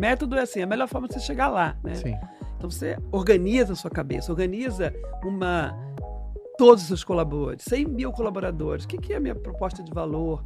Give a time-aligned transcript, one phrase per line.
[0.00, 1.94] Método é assim, a melhor forma de você chegar lá, né?
[1.94, 2.16] Sim.
[2.56, 5.78] Então você organiza a sua cabeça, organiza uma
[6.56, 8.86] todos os seus colaboradores, 100 mil colaboradores.
[8.86, 10.42] O que, que é a minha proposta de valor?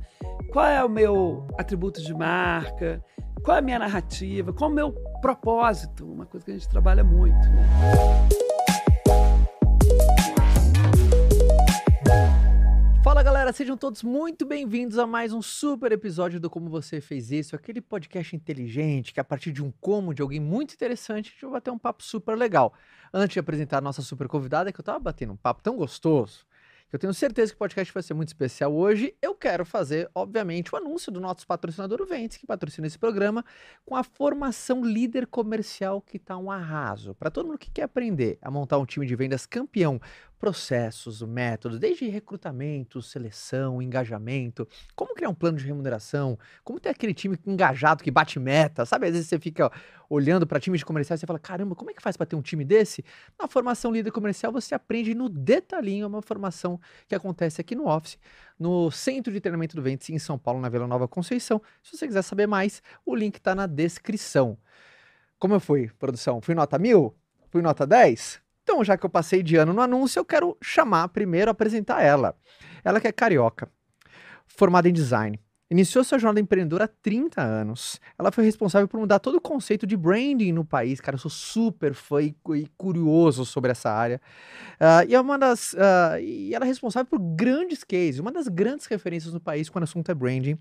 [0.50, 3.00] Qual é o meu atributo de marca?
[3.44, 4.52] Qual é a minha narrativa?
[4.52, 6.04] Qual é o meu propósito?
[6.04, 7.48] Uma coisa que a gente trabalha muito.
[7.48, 7.68] Né?
[13.44, 17.54] Galera, sejam todos muito bem-vindos a mais um super episódio do Como Você Fez Isso,
[17.54, 21.42] aquele podcast inteligente que a partir de um como de alguém muito interessante a gente
[21.42, 22.72] vai bater um papo super legal.
[23.12, 26.46] Antes de apresentar a nossa super convidada, que eu tava batendo um papo tão gostoso,
[26.88, 30.08] que eu tenho certeza que o podcast vai ser muito especial hoje, eu quero fazer,
[30.14, 33.44] obviamente, o anúncio do nosso patrocinador Ventes, que patrocina esse programa,
[33.84, 37.14] com a formação líder comercial que tá um arraso.
[37.14, 40.00] Para todo mundo que quer aprender a montar um time de vendas campeão
[40.38, 47.14] processos, métodos, desde recrutamento, seleção, engajamento, como criar um plano de remuneração, como ter aquele
[47.14, 49.06] time engajado que bate meta, sabe?
[49.06, 49.70] Às vezes você fica
[50.08, 52.36] olhando para times de comerciais e você fala, caramba, como é que faz para ter
[52.36, 53.04] um time desse?
[53.40, 56.78] Na formação líder comercial você aprende no detalhinho, uma formação
[57.08, 58.18] que acontece aqui no Office,
[58.58, 61.60] no Centro de Treinamento do Ventes em São Paulo, na Vila Nova Conceição.
[61.82, 64.58] Se você quiser saber mais, o link está na descrição.
[65.38, 66.40] Como eu fui, produção?
[66.40, 67.14] Fui nota mil?
[67.50, 68.43] Fui nota 10?
[68.64, 72.34] Então, já que eu passei de ano no anúncio, eu quero chamar primeiro, apresentar ela.
[72.82, 73.70] Ela que é carioca,
[74.46, 75.38] formada em design.
[75.70, 78.00] Iniciou sua jornada empreendedora há 30 anos.
[78.18, 80.98] Ela foi responsável por mudar todo o conceito de branding no país.
[81.00, 82.34] Cara, eu sou super fã e,
[82.76, 84.20] curioso sobre essa área.
[84.80, 88.48] Uh, e, é uma das, uh, e ela é responsável por grandes cases, uma das
[88.48, 90.58] grandes referências no país quando o assunto é branding.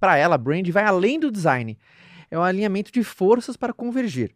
[0.00, 1.76] Para ela, branding vai além do design.
[2.30, 4.34] É um alinhamento de forças para convergir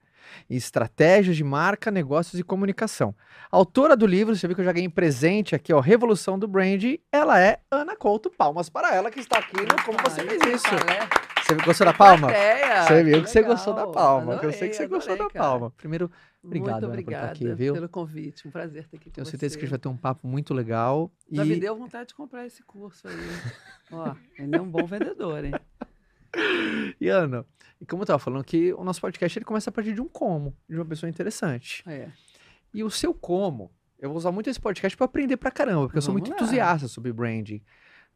[0.49, 3.15] estratégias de marca, negócios e comunicação.
[3.51, 6.85] Autora do livro, você viu que eu já ganhei presente aqui, ó, Revolução do Brand,
[7.11, 8.31] ela é Ana Couto.
[8.31, 10.69] Palmas para ela que está aqui no Como Você Fez Isso.
[11.43, 12.29] Você gostou da palma?
[12.87, 14.35] Você viu que, você gostou da palma.
[14.35, 15.71] Adorei, eu sei que você gostou da palma.
[15.77, 16.11] Primeiro,
[16.43, 17.75] obrigado muito obrigada por estar aqui, viu?
[17.75, 18.47] pelo convite.
[18.47, 19.33] Um prazer estar aqui com Tenho você.
[19.33, 21.11] certeza que a gente vai ter um papo muito legal.
[21.31, 21.49] Já e...
[21.49, 23.15] me deu vontade de comprar esse curso aí.
[23.91, 25.53] Ó, ele é um bom vendedor, hein?
[27.01, 27.45] E Ana,
[27.81, 30.09] e como eu estava falando que o nosso podcast ele começa a partir de um
[30.09, 31.83] como, de uma pessoa interessante.
[31.87, 32.11] É.
[32.75, 35.99] E o seu como, eu vou usar muito esse podcast para aprender pra caramba, porque
[35.99, 36.37] eu sou muito lá.
[36.37, 37.63] entusiasta sobre branding.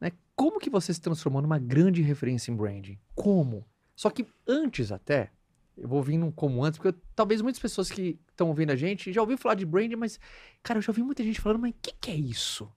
[0.00, 0.12] Né?
[0.36, 2.98] Como que você se transformou numa grande referência em branding?
[3.14, 3.66] Como?
[3.96, 5.30] Só que antes até,
[5.76, 8.76] eu vou vir num como antes, porque eu, talvez muitas pessoas que estão ouvindo a
[8.76, 10.20] gente já ouviram falar de branding, mas,
[10.62, 12.70] cara, eu já ouvi muita gente falando, mas o que, que é isso?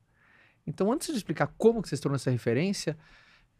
[0.65, 2.97] Então, antes de explicar como que você se tornou essa referência,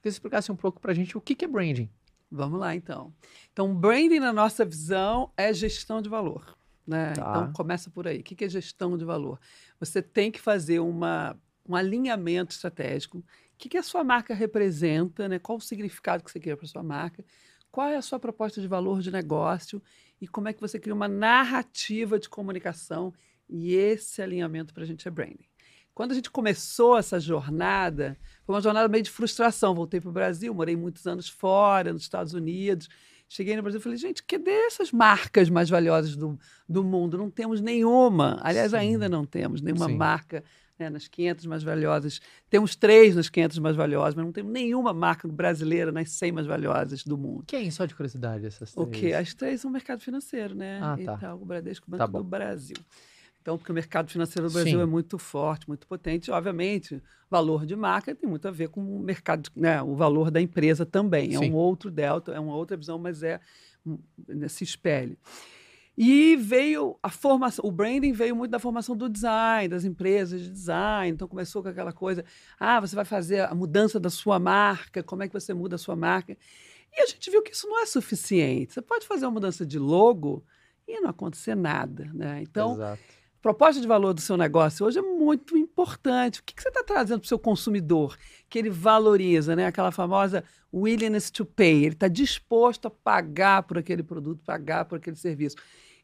[0.02, 1.90] que você explicasse um pouco pra gente o que, que é branding.
[2.30, 3.14] Vamos lá, então.
[3.52, 6.58] Então, branding, na nossa visão, é gestão de valor.
[6.86, 7.14] Né?
[7.14, 7.22] Tá.
[7.22, 8.20] Então, começa por aí.
[8.20, 9.40] O que é gestão de valor?
[9.80, 13.20] Você tem que fazer uma, um alinhamento estratégico.
[13.20, 13.24] O
[13.58, 15.28] que, a sua marca representa?
[15.28, 15.40] Né?
[15.40, 17.24] Qual o significado que você quer para a sua marca?
[17.72, 19.82] Qual é a sua proposta de valor de negócio?
[20.20, 23.14] E como é que você cria uma narrativa de comunicação?
[23.50, 25.48] E esse alinhamento para a gente é branding.
[25.98, 28.16] Quando a gente começou essa jornada,
[28.46, 29.74] foi uma jornada meio de frustração.
[29.74, 32.88] Voltei para o Brasil, morei muitos anos fora, nos Estados Unidos.
[33.28, 36.38] Cheguei no Brasil e falei, gente, cadê essas marcas mais valiosas do,
[36.70, 37.18] do mundo?
[37.18, 38.40] Não temos nenhuma.
[38.44, 38.78] Aliás, Sim.
[38.78, 39.98] ainda não temos nenhuma Sim.
[39.98, 40.44] marca
[40.78, 42.22] né, nas 500 mais valiosas.
[42.48, 46.46] Temos três nas 500 mais valiosas, mas não temos nenhuma marca brasileira nas 100 mais
[46.46, 47.44] valiosas do mundo.
[47.48, 47.72] Quem?
[47.72, 48.88] Só de curiosidade, essas três?
[48.88, 49.14] O quê?
[49.14, 50.80] As três são mercado financeiro, né?
[50.80, 51.16] Ah, tá.
[51.16, 52.78] Itaú, Bradesco, Banco tá do Brasil.
[53.48, 54.84] Então, porque o mercado financeiro do Brasil Sim.
[54.84, 56.30] é muito forte, muito potente.
[56.30, 60.42] Obviamente, valor de marca tem muito a ver com o mercado, né, o valor da
[60.42, 61.34] empresa também.
[61.34, 61.54] É Sim.
[61.54, 63.40] um outro delta, é uma outra visão, mas é
[64.28, 65.18] né, se espelha.
[65.98, 70.52] E veio a formação, o branding veio muito da formação do design, das empresas de
[70.52, 71.14] design.
[71.14, 72.26] Então começou com aquela coisa:
[72.60, 75.80] ah, você vai fazer a mudança da sua marca, como é que você muda a
[75.80, 76.38] sua marca?
[76.92, 78.74] E a gente viu que isso não é suficiente.
[78.74, 80.44] Você pode fazer uma mudança de logo
[80.86, 82.42] e não acontecer nada, né?
[82.42, 83.17] Então, Exato
[83.48, 86.42] proposta de valor do seu negócio hoje é muito importante.
[86.42, 88.18] O que, que você está trazendo para o seu consumidor
[88.50, 89.68] que ele valoriza, né?
[89.68, 90.44] Aquela famosa
[90.74, 91.86] willingness to pay.
[91.86, 95.56] Ele está disposto a pagar por aquele produto, pagar por aquele serviço.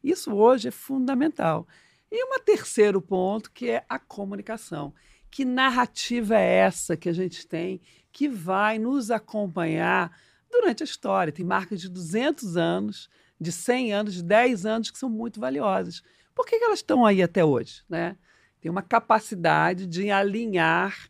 [0.02, 1.68] Isso hoje é fundamental.
[2.10, 4.94] E um terceiro ponto que é a comunicação.
[5.30, 7.78] Que narrativa é essa que a gente tem
[8.10, 10.16] que vai nos acompanhar
[10.50, 11.30] durante a história?
[11.30, 16.02] Tem marcas de 200 anos, de 100 anos, de 10 anos que são muito valiosas
[16.34, 17.82] por que, que elas estão aí até hoje?
[17.88, 18.16] Né?
[18.60, 21.08] Tem uma capacidade de alinhar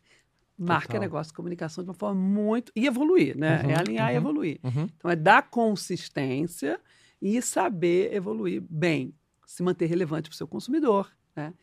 [0.57, 1.01] marca, Total.
[1.01, 2.71] negócio, comunicação de uma forma muito.
[2.75, 3.61] e evoluir, né?
[3.61, 4.59] Uhum, é alinhar uhum, e evoluir.
[4.63, 4.87] Uhum.
[4.95, 6.79] Então, é dar consistência
[7.21, 9.13] e saber evoluir bem,
[9.45, 11.11] se manter relevante para o seu consumidor.
[11.35, 11.53] Né?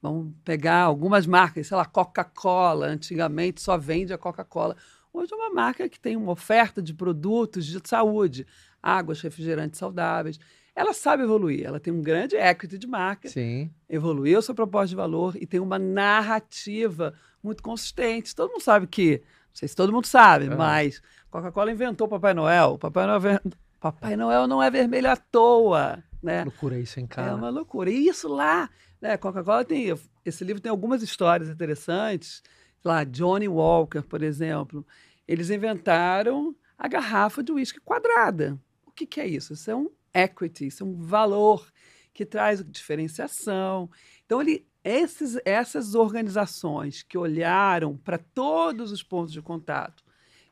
[0.00, 4.76] Vamos pegar algumas marcas, sei lá, Coca-Cola, antigamente só vende a Coca-Cola.
[5.12, 8.46] Hoje é uma marca que tem uma oferta de produtos de saúde.
[8.82, 10.38] águas, refrigerantes saudáveis.
[10.74, 13.70] Ela sabe evoluir, ela tem um grande equity de marca, Sim.
[13.88, 18.34] evoluiu sua proposta de valor e tem uma narrativa muito consistente.
[18.34, 20.56] Todo mundo sabe que, não sei se todo mundo sabe, ah.
[20.56, 22.78] mas Coca-Cola inventou o Papai Noel.
[22.78, 23.40] Papai Noel,
[23.80, 26.44] Papai Noel não é vermelho à toa, né?
[26.44, 27.30] Loucura isso, hein, cara?
[27.30, 27.90] É uma loucura.
[27.90, 28.68] E isso lá,
[29.00, 29.16] né?
[29.16, 29.86] Coca-Cola tem,
[30.24, 32.42] esse livro tem algumas histórias interessantes.
[32.84, 34.86] Lá, Johnny Walker, por exemplo,
[35.26, 38.58] eles inventaram a garrafa de uísque quadrada.
[38.86, 39.52] O que, que é isso?
[39.52, 41.70] Isso é um equity, isso é um valor
[42.12, 43.90] que traz diferenciação.
[44.24, 50.02] Então, ele, esses, essas organizações que olharam para todos os pontos de contato,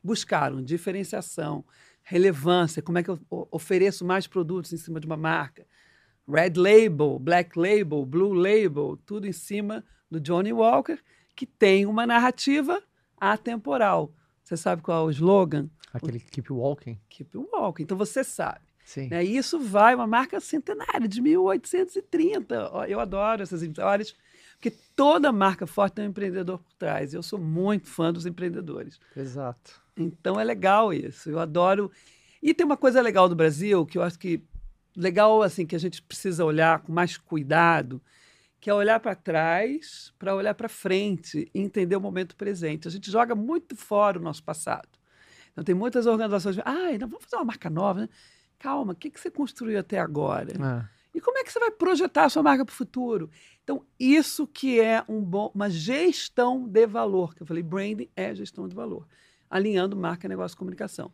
[0.03, 1.65] buscaram diferenciação,
[2.03, 3.19] relevância, como é que eu
[3.51, 5.67] ofereço mais produtos em cima de uma marca,
[6.27, 10.99] Red Label, Black Label, Blue Label, tudo em cima do Johnny Walker,
[11.35, 12.83] que tem uma narrativa
[13.17, 14.13] atemporal.
[14.45, 15.71] Você sabe qual é o slogan?
[15.93, 16.99] Aquele Keep Walking.
[17.09, 17.83] Keep Walking.
[17.83, 18.68] Então você sabe.
[18.89, 19.09] Sim.
[19.09, 19.23] Né?
[19.23, 22.55] E isso vai, uma marca centenária, de 1830.
[22.89, 24.17] Eu adoro essas histórias,
[24.53, 27.13] porque toda marca forte tem um empreendedor por trás.
[27.13, 28.99] Eu sou muito fã dos empreendedores.
[29.15, 29.79] Exato.
[29.95, 31.29] Então é legal isso.
[31.29, 31.93] Eu adoro.
[32.43, 34.43] E tem uma coisa legal do Brasil que eu acho que
[34.97, 38.01] legal assim que a gente precisa olhar com mais cuidado,
[38.59, 42.89] que é olhar para trás, para olhar para frente e entender o momento presente.
[42.89, 44.89] A gente joga muito fora o nosso passado.
[45.53, 48.09] Então tem muitas organizações, ah, não vamos fazer uma marca nova, né?
[48.59, 50.53] Calma, o que, que você construiu até agora?
[50.53, 50.99] É.
[51.15, 53.31] E como é que você vai projetar a sua marca para o futuro?
[53.65, 58.35] Então, isso que é um bom, uma gestão de valor, que eu falei, branding é
[58.35, 59.07] gestão de valor,
[59.51, 61.13] alinhando marca, negócio e comunicação.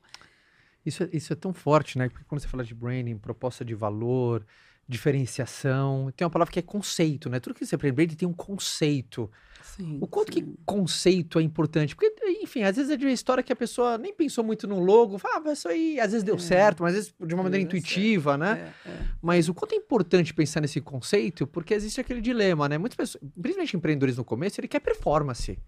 [0.85, 2.08] Isso, é, isso é tão forte, né?
[2.08, 4.44] Porque quando você fala de branding, proposta de valor,
[4.88, 7.40] diferenciação, tem uma palavra que é conceito, né?
[7.40, 9.31] Tudo que você aprende tem um conceito.
[9.62, 10.44] Sim, o quanto sim.
[10.44, 11.96] que conceito é importante?
[11.96, 14.78] Porque, enfim, às vezes é de uma história que a pessoa nem pensou muito no
[14.78, 16.38] logo, fala, ah, isso aí às vezes deu é.
[16.38, 18.40] certo, mas às vezes de uma maneira intuitiva, certo.
[18.40, 18.72] né?
[18.84, 18.98] É, é.
[19.22, 22.78] Mas o quanto é importante pensar nesse conceito, porque existe aquele dilema, né?
[22.78, 25.58] Muitas pessoas, principalmente empreendedores no começo, ele quer performance.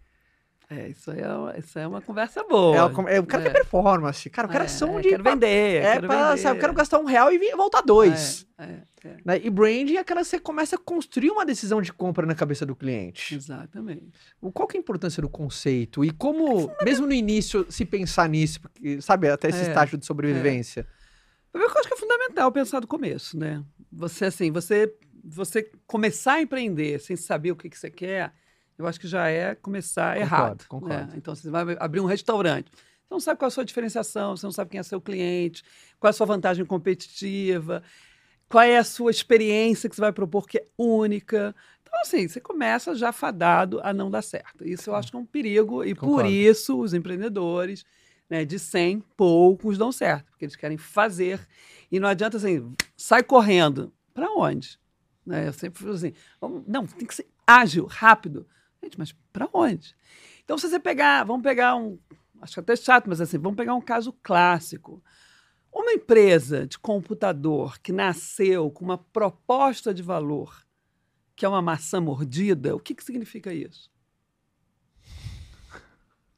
[0.68, 2.76] É, isso aí é, uma, isso é uma conversa boa.
[2.76, 3.46] É, é, o cara é.
[3.46, 4.28] quer performance.
[4.28, 5.10] Cara, o cara é, são de.
[5.10, 5.46] Quero vender.
[5.46, 6.42] É, quero pra, vender.
[6.42, 8.44] Sabe, eu quero gastar um real e voltar dois.
[8.58, 9.16] É, é, é.
[9.24, 9.40] Né?
[9.44, 12.66] E brand é aquela que você começa a construir uma decisão de compra na cabeça
[12.66, 13.36] do cliente.
[13.36, 14.10] Exatamente.
[14.52, 16.04] Qual que é a importância do conceito?
[16.04, 20.84] E como, mesmo no início, se pensar nisso, porque, sabe, até esse estágio de sobrevivência?
[21.54, 23.62] Eu acho que é fundamental pensar do começo, né?
[23.92, 24.92] Você, assim, você,
[25.24, 28.32] você começar a empreender sem saber o que, que você quer
[28.78, 30.60] eu acho que já é começar concordo, errado.
[30.60, 30.66] Né?
[30.68, 31.12] Concordo.
[31.12, 31.12] Né?
[31.16, 32.70] Então, você vai abrir um restaurante.
[32.70, 35.62] Você não sabe qual é a sua diferenciação, você não sabe quem é seu cliente,
[35.98, 37.82] qual é a sua vantagem competitiva,
[38.48, 41.54] qual é a sua experiência que você vai propor que é única.
[41.82, 44.66] Então, assim, você começa já fadado a não dar certo.
[44.66, 46.22] Isso eu acho que é um perigo, e Concordo.
[46.22, 47.84] por isso os empreendedores,
[48.28, 51.40] né, de 100, poucos dão certo, porque eles querem fazer.
[51.90, 53.92] E não adianta assim, sai correndo.
[54.12, 54.78] Para onde?
[55.24, 55.46] Né?
[55.46, 56.12] Eu sempre falo assim,
[56.66, 58.46] não, tem que ser ágil, rápido.
[58.82, 59.94] Gente, mas para onde?
[60.44, 61.98] Então, se você pegar, vamos pegar um,
[62.40, 65.02] acho que até chato, mas assim, vamos pegar um caso clássico.
[65.72, 70.64] Uma empresa de computador que nasceu com uma proposta de valor,
[71.34, 73.90] que é uma maçã mordida, o que, que significa isso?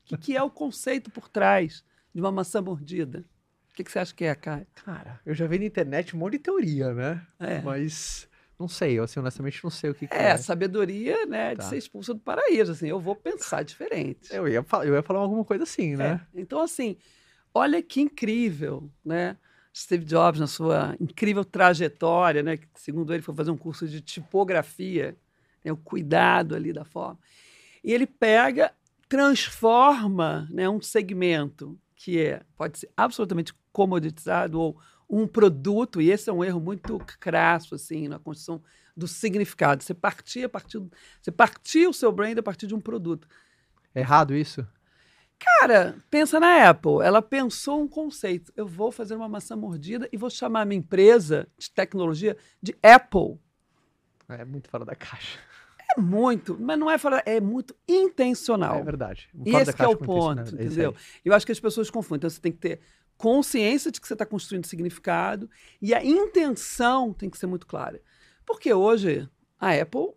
[0.03, 3.25] O que, que é o conceito por trás de uma maçã mordida?
[3.71, 4.67] O que, que você acha que é, Caio?
[4.75, 7.25] Cara, eu já vi na internet um monte de teoria, né?
[7.39, 7.61] É.
[7.61, 10.31] Mas não sei, eu assim, honestamente não sei o que, que é.
[10.31, 11.63] É, sabedoria, né, tá.
[11.63, 14.35] de ser expulso do paraíso, assim, eu vou pensar diferente.
[14.35, 16.21] Eu ia, eu ia falar alguma coisa assim, né?
[16.35, 16.41] É.
[16.41, 16.97] Então, assim,
[17.55, 19.37] olha que incrível, né?
[19.75, 24.01] Steve Jobs, na sua incrível trajetória, né, que segundo ele foi fazer um curso de
[24.01, 25.17] tipografia,
[25.65, 27.19] né, o cuidado ali da forma.
[27.85, 28.73] E ele pega,
[29.09, 36.29] transforma né, um segmento que é, pode ser absolutamente comoditizado ou um produto, e esse
[36.29, 38.63] é um erro muito crasso assim na construção
[38.97, 39.83] do significado.
[39.83, 40.83] Você partir a partir,
[41.21, 43.27] você partir o seu brand a partir de um produto.
[43.95, 44.67] É errado isso?
[45.39, 47.01] Cara, pensa na Apple.
[47.03, 48.53] Ela pensou um conceito.
[48.57, 52.77] Eu vou fazer uma maçã mordida e vou chamar a minha empresa de tecnologia de
[52.83, 53.39] Apple.
[54.29, 55.39] É muito fora da caixa.
[55.97, 58.77] É muito, mas não é fora, é muito intencional.
[58.77, 59.31] É verdade.
[59.47, 60.95] E esse é o ponto, é entendeu?
[61.25, 62.19] Eu acho que as pessoas confundem.
[62.19, 62.81] Então você tem que ter
[63.19, 65.51] consciência de que você está construindo significado
[65.83, 68.01] e a intenção tem que ser muito clara.
[68.47, 69.29] Porque hoje
[69.61, 70.15] a Apple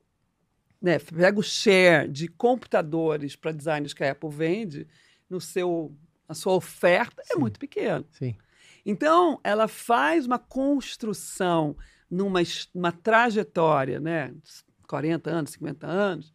[0.81, 4.88] né, pega o share de computadores para designers que a Apple vende
[5.29, 5.93] no seu
[6.29, 7.34] a sua oferta é Sim.
[7.34, 8.05] é muito pequena.
[8.12, 8.38] Sim.
[8.86, 11.75] Então, ela faz uma construção
[12.10, 12.39] numa
[12.74, 14.34] uma trajetória, né,
[14.88, 16.34] 40 anos, 50 anos,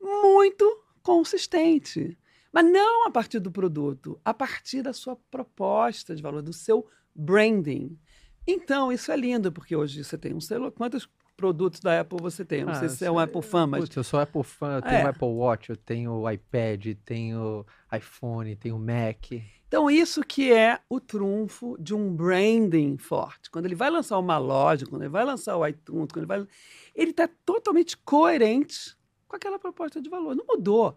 [0.00, 2.16] muito consistente.
[2.56, 6.88] Mas não a partir do produto, a partir da sua proposta de valor, do seu
[7.14, 7.98] branding.
[8.46, 10.70] Então, isso é lindo, porque hoje você tem um celular.
[10.70, 12.60] Quantos produtos da Apple você tem?
[12.60, 13.82] Eu não ah, sei se você é um Apple fan, mas.
[13.82, 15.02] Putz, eu sou Apple fan, eu tenho é.
[15.02, 19.32] Apple Watch, eu tenho o iPad, tenho iPhone, tenho Mac.
[19.68, 23.50] Então, isso que é o trunfo de um branding forte.
[23.50, 26.46] Quando ele vai lançar uma loja, quando ele vai lançar o iTunes, quando ele vai.
[26.94, 28.96] Ele está totalmente coerente
[29.28, 30.34] com aquela proposta de valor.
[30.34, 30.96] Não mudou.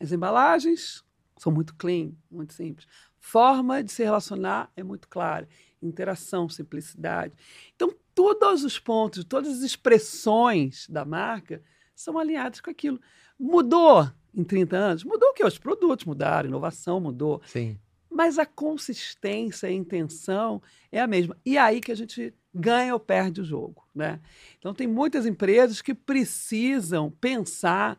[0.00, 1.04] As embalagens
[1.36, 2.86] são muito clean, muito simples.
[3.18, 5.48] Forma de se relacionar é muito clara.
[5.82, 7.34] Interação, simplicidade.
[7.74, 11.62] Então, todos os pontos, todas as expressões da marca
[11.94, 13.00] são alinhadas com aquilo.
[13.38, 15.04] Mudou em 30 anos?
[15.04, 15.44] Mudou o que?
[15.44, 17.42] Os produtos mudaram, a inovação mudou.
[17.46, 17.78] Sim.
[18.10, 21.36] Mas a consistência, a intenção é a mesma.
[21.44, 23.86] E é aí que a gente ganha ou perde o jogo.
[23.94, 24.20] Né?
[24.58, 27.98] Então, tem muitas empresas que precisam pensar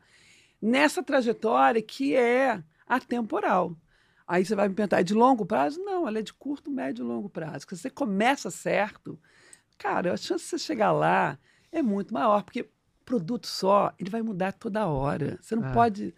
[0.62, 3.76] nessa trajetória que é atemporal.
[4.28, 5.82] Aí você vai me perguntar, é de longo prazo?
[5.84, 7.66] Não, ela é de curto, médio e longo prazo.
[7.70, 9.18] Se você começa certo,
[9.78, 11.40] cara, a chance de você chegar lá
[11.72, 12.70] é muito maior, porque
[13.06, 15.40] produto só, ele vai mudar toda hora.
[15.42, 15.72] Você não ah.
[15.72, 16.14] pode.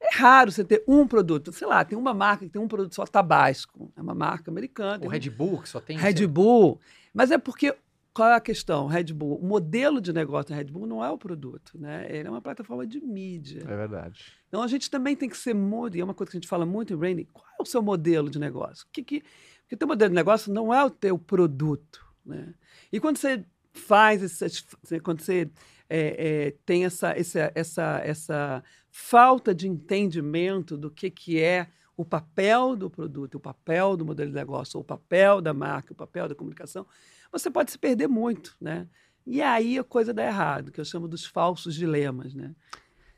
[0.00, 1.52] É raro você ter um produto.
[1.52, 3.92] Sei lá, tem uma marca que tem um produto só, Tabasco.
[3.96, 5.06] É uma marca americana.
[5.06, 5.96] O Red Bull, que só tem.
[5.96, 6.80] Red Bull.
[7.14, 7.76] Mas é porque
[8.14, 8.86] qual é a questão?
[8.86, 12.06] Red Bull, o modelo de negócio da Red Bull não é o produto, né?
[12.10, 13.62] Ele é uma plataforma de mídia.
[13.62, 14.32] É verdade.
[14.48, 16.48] Então a gente também tem que ser muito, e é uma coisa que a gente
[16.48, 18.86] fala muito em branding, qual é o seu modelo de negócio?
[18.92, 19.22] Que, que,
[19.62, 22.54] porque o teu modelo de negócio não é o teu produto, né?
[22.92, 25.50] E quando você faz, esse, quando você
[25.88, 32.04] é, é, tem essa, essa, essa, essa falta de entendimento do que, que é o
[32.04, 36.28] papel do produto, o papel do modelo de negócio, o papel da marca, o papel
[36.28, 36.86] da comunicação,
[37.32, 38.86] você pode se perder muito, né?
[39.26, 42.54] E aí a coisa dá errado, que eu chamo dos falsos dilemas, né?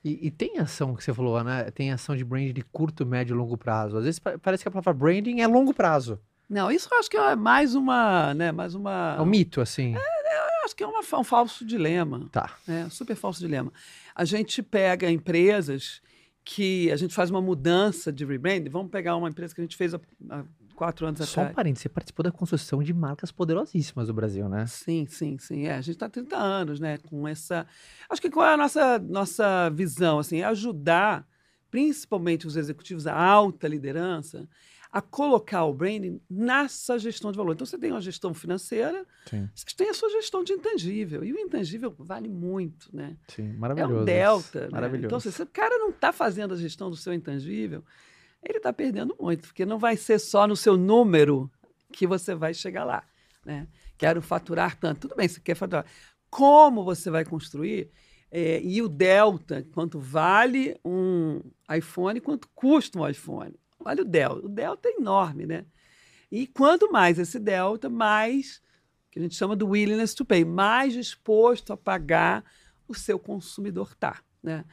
[0.04, 1.70] E, e, tem ação que você falou, né?
[1.70, 3.96] Tem ação de branding de curto, médio e longo prazo.
[3.96, 6.20] Às vezes parece que a palavra branding é longo prazo.
[6.48, 8.52] Não, isso eu acho que é mais uma, né?
[8.52, 9.16] Mais uma.
[9.18, 9.96] É um mito, assim.
[9.96, 12.28] É, eu acho que é uma, um falso dilema.
[12.30, 12.54] Tá.
[12.68, 13.72] É, super falso dilema.
[14.14, 16.02] A gente pega empresas
[16.44, 18.68] que a gente faz uma mudança de rebranding.
[18.68, 20.44] Vamos pegar uma empresa que a gente fez há, há
[20.74, 21.48] quatro anos Só atrás.
[21.48, 24.66] Só um parênteses, você participou da construção de marcas poderosíssimas do Brasil, né?
[24.66, 25.66] Sim, sim, sim.
[25.66, 26.98] É, a gente está há 30 anos, né?
[26.98, 27.66] Com essa.
[28.10, 30.18] Acho que qual é a nossa, nossa visão?
[30.18, 31.26] Assim, é ajudar,
[31.70, 34.48] principalmente os executivos, a alta liderança,
[34.94, 37.54] a colocar o branding nessa gestão de valor.
[37.54, 39.48] Então, você tem uma gestão financeira, Sim.
[39.52, 41.24] você tem a sua gestão de intangível.
[41.24, 43.16] E o intangível vale muito, né?
[43.26, 43.92] Sim, maravilhoso.
[43.92, 44.60] É um delta.
[44.60, 44.68] Né?
[44.70, 45.06] Maravilhoso.
[45.06, 47.82] Então, se o cara não está fazendo a gestão do seu intangível,
[48.44, 51.50] ele está perdendo muito, porque não vai ser só no seu número
[51.92, 53.02] que você vai chegar lá.
[53.44, 53.66] Né?
[53.96, 55.02] Quero faturar tanto.
[55.02, 55.86] Tudo bem, você quer faturar.
[56.30, 57.90] Como você vai construir?
[58.30, 61.40] É, e o delta, quanto vale um
[61.72, 63.54] iPhone, quanto custa um iPhone.
[63.78, 64.46] Olha o delta.
[64.46, 65.64] O delta é enorme, né?
[66.30, 68.60] E quanto mais esse delta, mais
[69.10, 72.44] que a gente chama do willingness to pay, mais disposto a pagar
[72.88, 74.20] o seu consumidor está.
[74.42, 74.64] Né?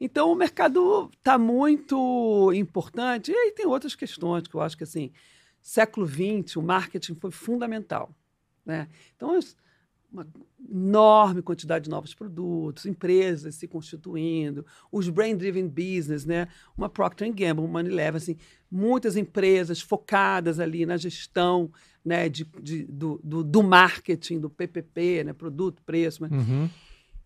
[0.00, 3.32] Então o mercado está muito importante.
[3.32, 5.10] E aí tem outras questões que eu acho que assim,
[5.60, 8.10] século XX, o marketing foi fundamental.
[8.64, 8.88] Né?
[9.16, 9.38] Então,
[10.10, 10.26] uma
[10.70, 16.48] enorme quantidade de novos produtos, empresas se constituindo, os brain-driven business, né?
[16.76, 18.36] Uma Procter Gamble, uma Unilever, assim,
[18.70, 21.70] muitas empresas focadas ali na gestão
[22.04, 25.32] né, de, de do, do, do, marketing, do PPP, né?
[25.32, 26.22] Produto, preço.
[26.22, 26.30] Né?
[26.32, 26.70] Uhum.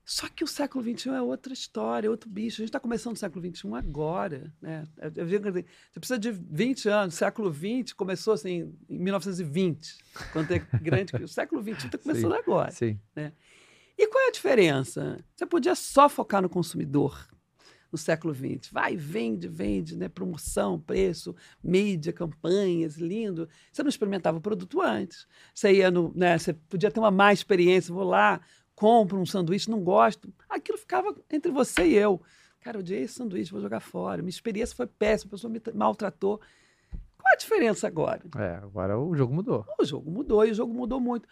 [0.04, 2.56] Só que o século XXI é outra história, é outro bicho.
[2.56, 4.52] A gente está começando o século XXI agora.
[4.60, 4.86] Né?
[5.14, 7.14] Você precisa de 20 anos.
[7.14, 9.98] O século XX começou assim, em 1920,
[10.32, 11.14] quando é grande.
[11.22, 12.70] o século XXI está começando sim, agora.
[12.72, 13.00] Sim.
[13.14, 13.32] Né?
[13.96, 15.24] E qual é a diferença?
[15.36, 17.28] Você podia só focar no consumidor
[17.92, 18.72] no século XX.
[18.72, 20.08] Vai, vende, vende, né?
[20.08, 23.48] promoção, preço, mídia, campanhas, lindo.
[23.70, 25.26] Você não experimentava o produto antes.
[25.54, 26.38] Você ia no, né?
[26.38, 27.92] Você podia ter uma má experiência.
[27.92, 28.40] Vou lá,
[28.74, 30.32] compro um sanduíche, não gosto.
[30.48, 32.20] Aquilo ficava entre você e eu.
[32.60, 34.22] Cara, eu odiei esse sanduíche, vou jogar fora.
[34.22, 36.40] Minha experiência foi péssima, a pessoa me maltratou.
[37.18, 38.22] Qual a diferença agora?
[38.36, 39.64] É, agora o jogo mudou.
[39.80, 41.28] O jogo mudou e o jogo mudou muito.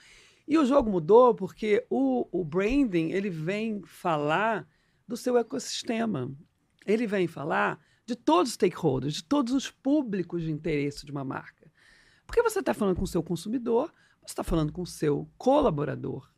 [0.47, 4.67] E o jogo mudou porque o, o branding ele vem falar
[5.07, 6.33] do seu ecossistema.
[6.87, 11.25] Ele vem falar de todos os stakeholders, de todos os públicos de interesse de uma
[11.25, 11.71] marca.
[12.27, 16.29] Porque você está falando com o seu consumidor, você está falando com o seu colaborador,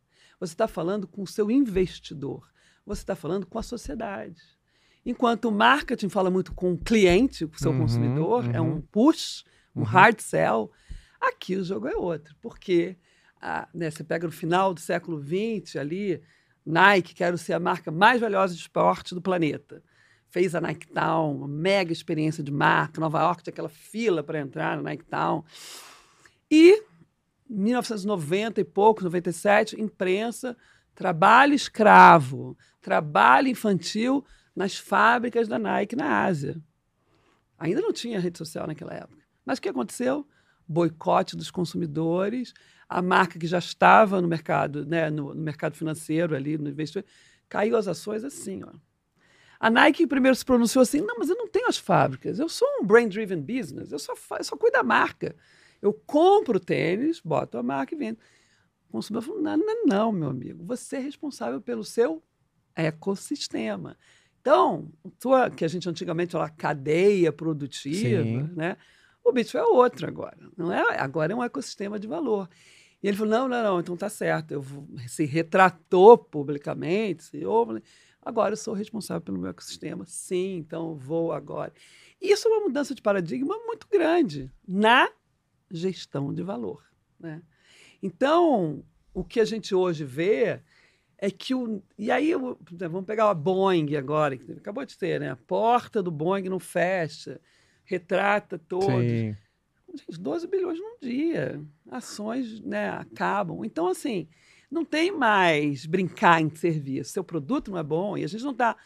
[0.46, 2.50] você está falando com o seu investidor.
[2.84, 4.42] Você está falando com a sociedade.
[5.06, 8.50] Enquanto o marketing fala muito com o cliente, com o seu uhum, consumidor, uhum.
[8.52, 8.80] é um uhum.
[8.80, 9.44] push,
[9.74, 9.86] um uhum.
[9.86, 10.72] hard sell.
[11.20, 12.34] Aqui o jogo é outro.
[12.40, 12.96] Porque
[13.40, 16.20] ah, né, você pega no final do século XX ali,
[16.66, 19.80] Nike, quero ser a marca mais valiosa de esporte do planeta.
[20.28, 23.00] Fez a Nike Town, uma mega experiência de marca.
[23.00, 25.44] Nova York tinha aquela fila para entrar na Nike Town.
[26.50, 26.82] E
[27.52, 30.56] 1990 e pouco, 97, imprensa,
[30.94, 36.60] trabalho escravo, trabalho infantil nas fábricas da Nike na Ásia.
[37.58, 39.22] Ainda não tinha rede social naquela época.
[39.44, 40.26] Mas o que aconteceu?
[40.66, 42.52] Boicote dos consumidores,
[42.88, 47.08] a marca que já estava no mercado, né, no, no mercado financeiro ali, no investimento,
[47.48, 48.72] caiu as ações assim, ó.
[49.58, 52.66] A Nike primeiro se pronunciou assim: não, mas eu não tenho as fábricas, eu sou
[52.80, 55.36] um brand-driven business, eu só, eu só cuido da marca.
[55.82, 58.18] Eu compro tênis, boto a marca e vendo.
[58.88, 62.22] O consumidor falou: não, não, não, meu amigo, você é responsável pelo seu
[62.74, 63.98] ecossistema.
[64.40, 68.50] Então, tua, que a gente antigamente falava cadeia produtiva, Sim.
[68.54, 68.76] né?
[69.24, 70.36] O Bitcoin é outro agora.
[70.56, 72.48] Não é, agora é um ecossistema de valor.
[73.02, 74.52] E ele falou: não, não, não, então tá certo.
[74.52, 77.82] Eu vou, se retratou publicamente, se houve.
[78.20, 80.04] Agora eu sou responsável pelo meu ecossistema.
[80.06, 81.72] Sim, então vou agora.
[82.20, 85.10] E isso é uma mudança de paradigma muito grande na
[85.72, 86.84] gestão de valor.
[87.18, 87.42] Né?
[88.02, 90.60] Então, o que a gente hoje vê
[91.18, 91.82] é que o.
[91.98, 95.30] E aí, vamos pegar a Boeing agora, que acabou de ter, né?
[95.30, 97.40] A porta do Boeing não fecha,
[97.84, 98.86] retrata todos.
[98.86, 99.36] Sim.
[99.94, 101.62] Gente, 12 bilhões num dia.
[101.90, 103.64] Ações né, acabam.
[103.64, 104.28] Então, assim,
[104.70, 107.12] não tem mais brincar em serviço.
[107.12, 108.76] Seu produto não é bom e a gente não está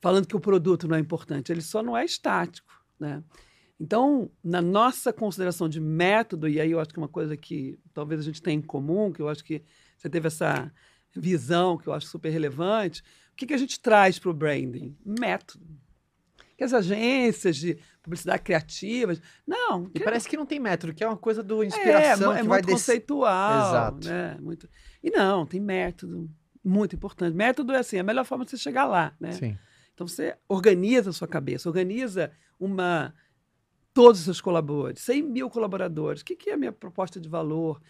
[0.00, 3.22] falando que o produto não é importante, ele só não é estático, né?
[3.78, 7.78] Então, na nossa consideração de método, e aí eu acho que é uma coisa que
[7.92, 9.62] talvez a gente tenha em comum, que eu acho que
[9.96, 10.72] você teve essa
[11.14, 13.02] visão que eu acho super relevante,
[13.32, 14.96] o que, que a gente traz para o branding?
[15.04, 15.66] Método
[16.56, 19.20] que as agências de publicidade criativas.
[19.46, 19.90] Não.
[19.94, 22.32] E parece que não tem método, que é uma coisa do inspiração.
[22.32, 23.68] É, é muito conceitual.
[23.68, 24.08] Exato.
[24.08, 24.38] Né?
[24.40, 24.68] Muito...
[25.02, 26.30] E não, tem método.
[26.64, 27.36] Muito importante.
[27.36, 29.14] Método é assim, a melhor forma de você chegar lá.
[29.20, 29.32] Né?
[29.32, 29.58] Sim.
[29.94, 33.14] Então você organiza a sua cabeça, organiza uma.
[33.96, 36.20] Todos os seus colaboradores, 100 mil colaboradores.
[36.20, 37.80] O que, que é a minha proposta de valor?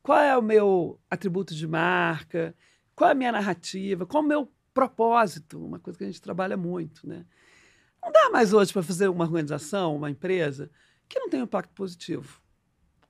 [0.00, 2.54] Qual é o meu atributo de marca?
[2.94, 4.06] Qual é a minha narrativa?
[4.06, 5.58] Qual é o meu propósito?
[5.64, 7.26] Uma coisa que a gente trabalha muito, né?
[8.00, 10.70] Não dá mais hoje para fazer uma organização, uma empresa,
[11.08, 12.40] que não tem um impacto positivo.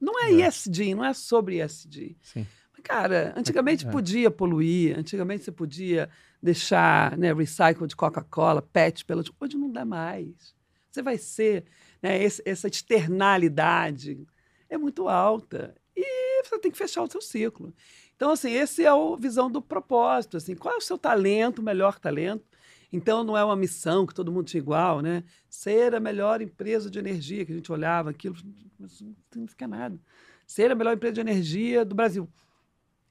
[0.01, 0.49] Não é, é.
[0.49, 2.17] ESG, não é sobre ESG.
[2.23, 2.47] Sim.
[2.83, 3.91] Cara, antigamente é.
[3.91, 6.09] podia poluir, antigamente você podia
[6.43, 9.23] deixar né, recycle de Coca-Cola, PET, pela...
[9.39, 10.57] hoje não dá mais.
[10.91, 11.67] Você vai ser,
[12.07, 14.25] né, esse, essa externalidade
[14.69, 17.75] é muito alta e você tem que fechar o seu ciclo.
[18.15, 21.65] Então, assim, esse é a visão do propósito, assim, qual é o seu talento, o
[21.65, 22.45] melhor talento,
[22.93, 25.25] então não é uma missão que todo mundo tinha igual, né?
[25.49, 28.37] Ser a melhor empresa de energia, que a gente olhava aquilo,
[28.79, 29.99] mas não significa nada.
[30.47, 32.29] Ser a melhor empresa de energia do Brasil.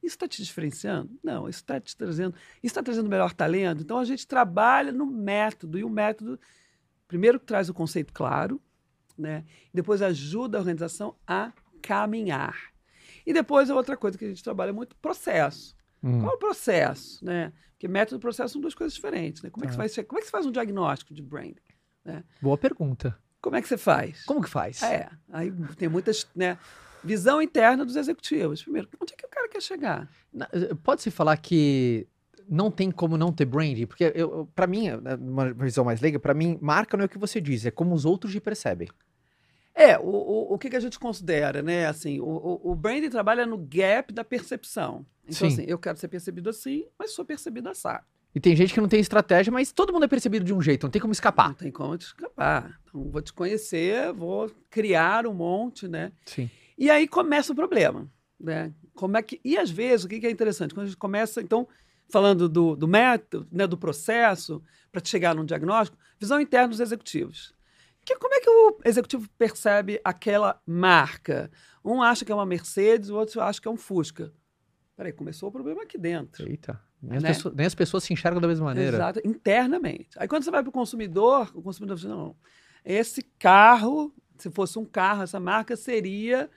[0.02, 1.20] Isso está te diferenciando?
[1.22, 2.34] Não, isso está te trazendo.
[2.64, 3.82] Isso está trazendo o melhor talento.
[3.82, 6.40] Então a gente trabalha no método, e o método,
[7.08, 8.62] primeiro, traz o conceito claro,
[9.18, 9.44] né?
[9.74, 11.52] depois ajuda a organização a
[11.82, 12.56] caminhar.
[13.26, 15.76] E depois, outra coisa que a gente trabalha muito, processo.
[16.04, 16.20] Hum.
[16.20, 17.24] Qual é o processo?
[17.26, 17.52] Né?
[17.72, 19.42] Porque método e processo são duas coisas diferentes.
[19.42, 19.50] Né?
[19.50, 21.56] Como, é que faz, como é que você faz um diagnóstico de branding?
[22.04, 22.24] Né?
[22.42, 23.18] Boa pergunta.
[23.42, 24.24] Como é que você faz?
[24.26, 24.82] Como que faz?
[24.82, 26.58] É, aí tem muitas, né?
[27.04, 28.64] Visão interna dos executivos.
[28.64, 30.10] Primeiro, onde é que o cara quer chegar?
[30.52, 32.08] Eh, pode-se falar que
[32.50, 33.86] não tem como não ter branding?
[33.86, 34.12] Porque
[34.56, 37.40] para mim, né, uma visão mais leiga, para mim, marca não é o que você
[37.40, 38.88] diz, é como os outros te percebem.
[39.76, 41.86] É, o, o, o que, que a gente considera, né?
[41.86, 45.06] Assim, o, o, o branding trabalha no gap da percepção.
[45.28, 45.48] Então, Sim.
[45.48, 47.90] assim, eu quero ser percebido assim, mas sou percebido assim.
[48.34, 50.84] E tem gente que não tem estratégia, mas todo mundo é percebido de um jeito,
[50.84, 51.50] não tem como escapar.
[51.50, 52.80] Não tem como te escapar.
[52.88, 56.12] Então, vou te conhecer, vou criar um monte, né?
[56.26, 56.50] Sim.
[56.78, 58.10] E aí começa o problema,
[58.40, 58.74] né?
[58.94, 59.40] Como é que...
[59.44, 60.74] E às vezes, o que, que é interessante?
[60.74, 61.68] Quando a gente começa, então,
[62.10, 64.62] falando do, do método, né, do processo,
[64.92, 67.55] para chegar num diagnóstico, visão interna dos executivos.
[68.06, 71.50] Que, como é que o executivo percebe aquela marca?
[71.84, 74.32] Um acha que é uma Mercedes, o outro acha que é um Fusca.
[74.96, 76.48] Peraí, começou o problema aqui dentro.
[76.48, 76.80] Eita.
[77.02, 77.30] Nem, né?
[77.30, 78.98] as, pessoas, nem as pessoas se enxergam da mesma maneira.
[78.98, 80.10] Exato, internamente.
[80.18, 82.36] Aí quando você vai para o consumidor, o consumidor diz, não,
[82.84, 86.50] esse carro, se fosse um carro, essa marca seria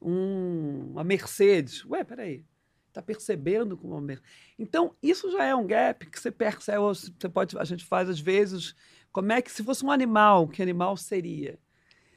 [0.00, 1.84] um, uma Mercedes.
[1.84, 2.44] Ué, peraí,
[2.88, 4.30] está percebendo como uma Mercedes.
[4.58, 8.18] Então, isso já é um gap que você percebe, você pode, a gente faz às
[8.18, 8.74] vezes
[9.16, 11.58] como é que, se fosse um animal, que animal seria?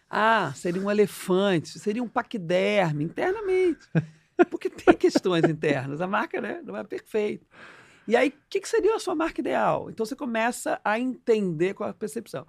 [0.09, 3.87] Ah, seria um elefante, seria um paquiderme, internamente.
[4.49, 6.01] Porque tem questões internas.
[6.01, 7.47] A marca né, não é perfeita.
[8.05, 9.89] E aí, o que, que seria a sua marca ideal?
[9.89, 12.45] Então, você começa a entender qual é a percepção.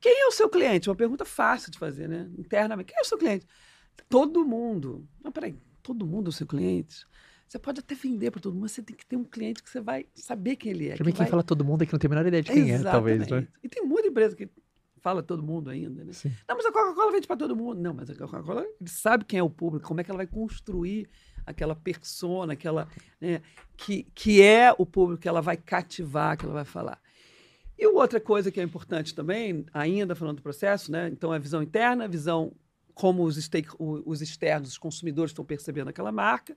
[0.00, 0.88] Quem é o seu cliente?
[0.88, 2.30] Uma pergunta fácil de fazer, né?
[2.38, 2.94] Internamente.
[2.94, 3.46] Quem é o seu cliente?
[4.08, 5.06] Todo mundo.
[5.22, 7.06] Não, peraí, todo mundo é o seu cliente?
[7.52, 9.68] Você pode até vender para todo mundo, mas você tem que ter um cliente que
[9.68, 10.96] você vai saber quem ele é.
[10.96, 11.28] Também quem vai...
[11.28, 12.86] fala todo mundo é que não tem a menor ideia de quem Exatamente.
[12.86, 13.28] é, talvez.
[13.28, 13.48] Né?
[13.62, 14.48] E tem muita empresa que
[15.02, 16.14] fala todo mundo ainda, né?
[16.14, 16.32] Sim.
[16.48, 17.78] Não, mas a Coca-Cola vende para todo mundo.
[17.78, 21.10] Não, mas a Coca-Cola sabe quem é o público, como é que ela vai construir
[21.44, 22.88] aquela persona, aquela,
[23.20, 23.42] né,
[23.76, 26.98] que, que é o público que ela vai cativar, que ela vai falar.
[27.78, 31.10] E outra coisa que é importante também, ainda falando do processo, né?
[31.12, 32.50] Então, a visão interna, a visão
[32.94, 36.56] como os, stake, os externos, os consumidores estão percebendo aquela marca,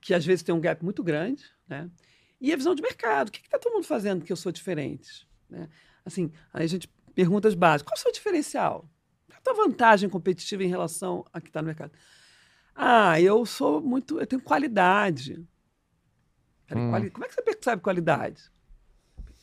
[0.00, 1.90] que às vezes tem um gap muito grande, né?
[2.40, 3.28] E a visão de mercado.
[3.28, 5.26] O que está todo mundo fazendo que eu sou diferente?
[5.48, 5.68] Né?
[6.04, 7.90] Assim, aí a gente perguntas básicas.
[7.90, 8.88] Qual é o seu diferencial?
[9.26, 11.92] Qual é a tua vantagem competitiva em relação a que está no mercado?
[12.74, 14.20] Ah, eu sou muito.
[14.20, 15.42] Eu tenho qualidade.
[16.70, 16.90] Hum.
[16.90, 18.52] Quali, como é que você percebe qualidade?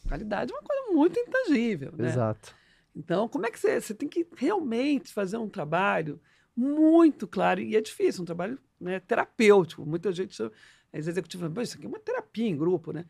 [0.08, 1.92] Qualidade é uma coisa muito intangível.
[1.98, 2.10] Né?
[2.10, 2.54] Exato.
[2.96, 6.22] Então, como é que você, você tem que realmente fazer um trabalho
[6.56, 9.86] muito claro, e é difícil, um trabalho né, terapêutico.
[9.86, 10.42] Muita gente,
[10.92, 13.06] as executivos falam, isso aqui é uma terapia em grupo, né?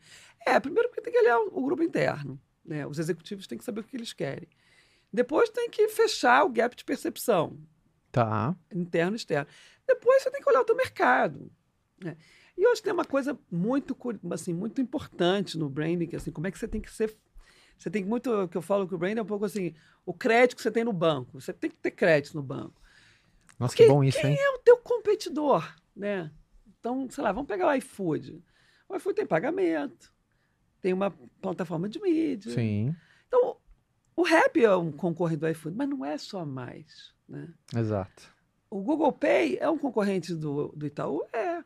[0.46, 2.40] É, primeiro porque tem que olhar o, o grupo interno.
[2.64, 2.86] Né?
[2.86, 4.48] Os executivos têm que saber o que eles querem.
[5.12, 7.58] Depois tem que fechar o gap de percepção.
[8.10, 8.56] Tá.
[8.72, 9.48] Interno e externo.
[9.86, 11.50] Depois você tem que olhar o teu mercado.
[12.02, 12.16] Né?
[12.56, 13.96] E hoje tem uma coisa muito,
[14.30, 17.14] assim, muito importante no branding, que assim, como é que você tem que ser.
[17.76, 18.30] Você tem muito.
[18.30, 19.74] O que eu falo que o branding é um pouco assim,
[20.06, 21.40] o crédito que você tem no banco.
[21.40, 22.80] Você tem que ter crédito no banco.
[23.58, 24.36] Nossa, Porque que bom isso, quem hein?
[24.36, 26.30] Quem é o teu competidor, né?
[26.78, 28.42] Então, sei lá, vamos pegar o iFood.
[28.88, 30.12] O iFood tem pagamento,
[30.80, 32.52] tem uma plataforma de mídia.
[32.52, 32.94] Sim.
[33.26, 33.56] Então,
[34.16, 37.48] o Rap é um concorrente do iFood, mas não é só mais, né?
[37.74, 38.34] Exato.
[38.70, 41.24] O Google Pay é um concorrente do, do Itaú?
[41.32, 41.64] É.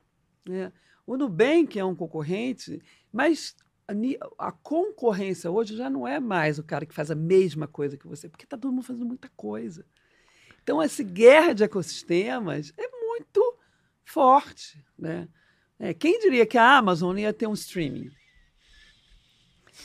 [0.49, 0.73] Né?
[1.07, 3.57] O Nubank é um concorrente, mas
[3.89, 7.97] a, a, concorrência hoje já não é mais o cara que faz a mesma coisa
[7.97, 9.87] que você, porque está todo mundo fazendo muita coisa.
[10.69, 13.57] Então, essa guerra de ecossistemas é muito
[14.05, 14.79] forte.
[14.99, 15.27] Né?
[15.79, 18.11] É, quem diria que a Amazon ia ter um streaming?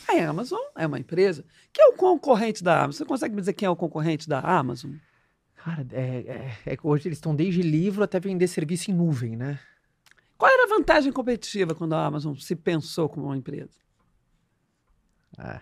[0.10, 1.46] A Amazon é uma empresa.
[1.72, 2.98] Quem é o concorrente da Amazon?
[2.98, 4.96] Você consegue me dizer quem é o concorrente da Amazon?
[5.56, 9.62] Cara, é, é, é hoje eles estão desde livro até vender serviço em nuvem, né?
[10.38, 13.80] Qual era a vantagem competitiva quando a Amazon se pensou como uma empresa?
[15.38, 15.62] Ah.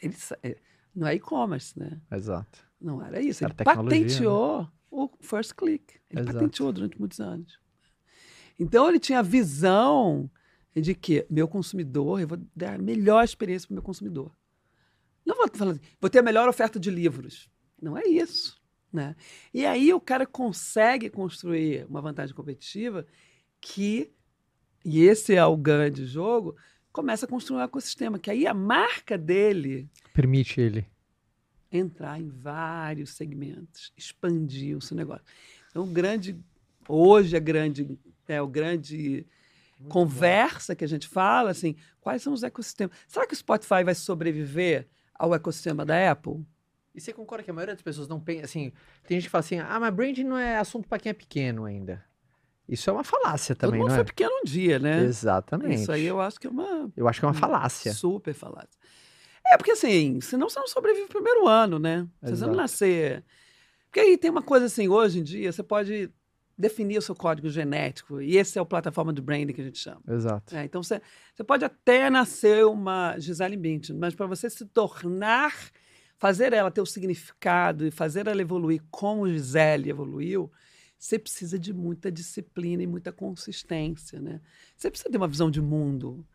[0.00, 0.56] Eles, é,
[0.94, 2.00] não é e-commerce, né?
[2.10, 2.65] Exato.
[2.80, 3.44] Não era isso.
[3.44, 4.68] Era Ele patenteou né?
[4.90, 5.94] o First Click.
[6.10, 6.34] Ele Exato.
[6.34, 7.58] patenteou durante muitos anos.
[8.58, 10.30] Então ele tinha a visão
[10.74, 14.34] de que meu consumidor, eu vou dar a melhor experiência para o meu consumidor.
[15.24, 17.50] Não vou falar assim, vou ter a melhor oferta de livros.
[17.80, 18.60] Não é isso.
[18.92, 19.16] Né?
[19.52, 23.06] E aí o cara consegue construir uma vantagem competitiva
[23.60, 24.12] que,
[24.84, 26.56] e esse é o grande jogo,
[26.92, 29.90] começa a construir um ecossistema, que aí a marca dele...
[30.14, 30.86] Permite ele.
[31.70, 35.24] Entrar em vários segmentos, expandir o seu negócio.
[35.70, 36.36] Então, o grande...
[36.88, 37.98] Hoje, a grande...
[38.28, 39.26] É, o grande...
[39.78, 40.78] Muito conversa bom.
[40.78, 42.96] que a gente fala, assim, quais são os ecossistemas?
[43.06, 46.46] Será que o Spotify vai sobreviver ao ecossistema da Apple?
[46.94, 48.72] E você concorda que a maioria das pessoas não pensa assim?
[49.06, 51.66] Tem gente que fala assim: ah, mas branding não é assunto para quem é pequeno
[51.66, 52.02] ainda.
[52.66, 53.98] Isso é uma falácia também, Todo mundo não é?
[53.98, 55.04] foi pequeno um dia, né?
[55.04, 55.82] Exatamente.
[55.82, 56.90] Isso aí eu acho que é uma.
[56.96, 57.92] Eu acho que é uma falácia.
[57.92, 58.80] Super falácia.
[59.52, 62.06] É porque assim, senão você não sobrevive o primeiro ano, né?
[62.24, 63.24] Se você não nascer.
[63.84, 66.10] Porque aí tem uma coisa assim, hoje em dia, você pode
[66.58, 68.20] definir o seu código genético.
[68.20, 70.00] E esse é o plataforma de branding que a gente chama.
[70.08, 70.56] Exato.
[70.56, 71.00] É, então você,
[71.34, 75.52] você pode até nascer uma Gisele Bündchen, mas para você se tornar
[76.18, 80.50] fazer ela ter o significado e fazer ela evoluir como Gisele evoluiu,
[80.98, 84.40] você precisa de muita disciplina e muita consistência, né?
[84.76, 86.26] Você precisa ter uma visão de mundo.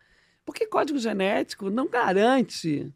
[0.46, 2.94] Porque código genético não garante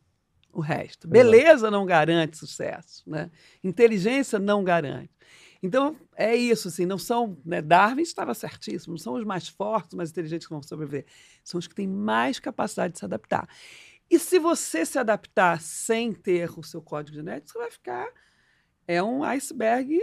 [0.55, 1.07] o resto.
[1.07, 3.29] Beleza não garante sucesso, né?
[3.63, 5.11] Inteligência não garante.
[5.61, 9.95] Então, é isso, assim, não são, né, Darwin estava certíssimo, não são os mais fortes,
[9.95, 11.05] mais inteligentes que vão sobreviver,
[11.43, 13.49] são os que têm mais capacidade de se adaptar.
[14.09, 18.07] E se você se adaptar sem ter o seu código genético, você vai ficar
[18.87, 19.99] é um iceberg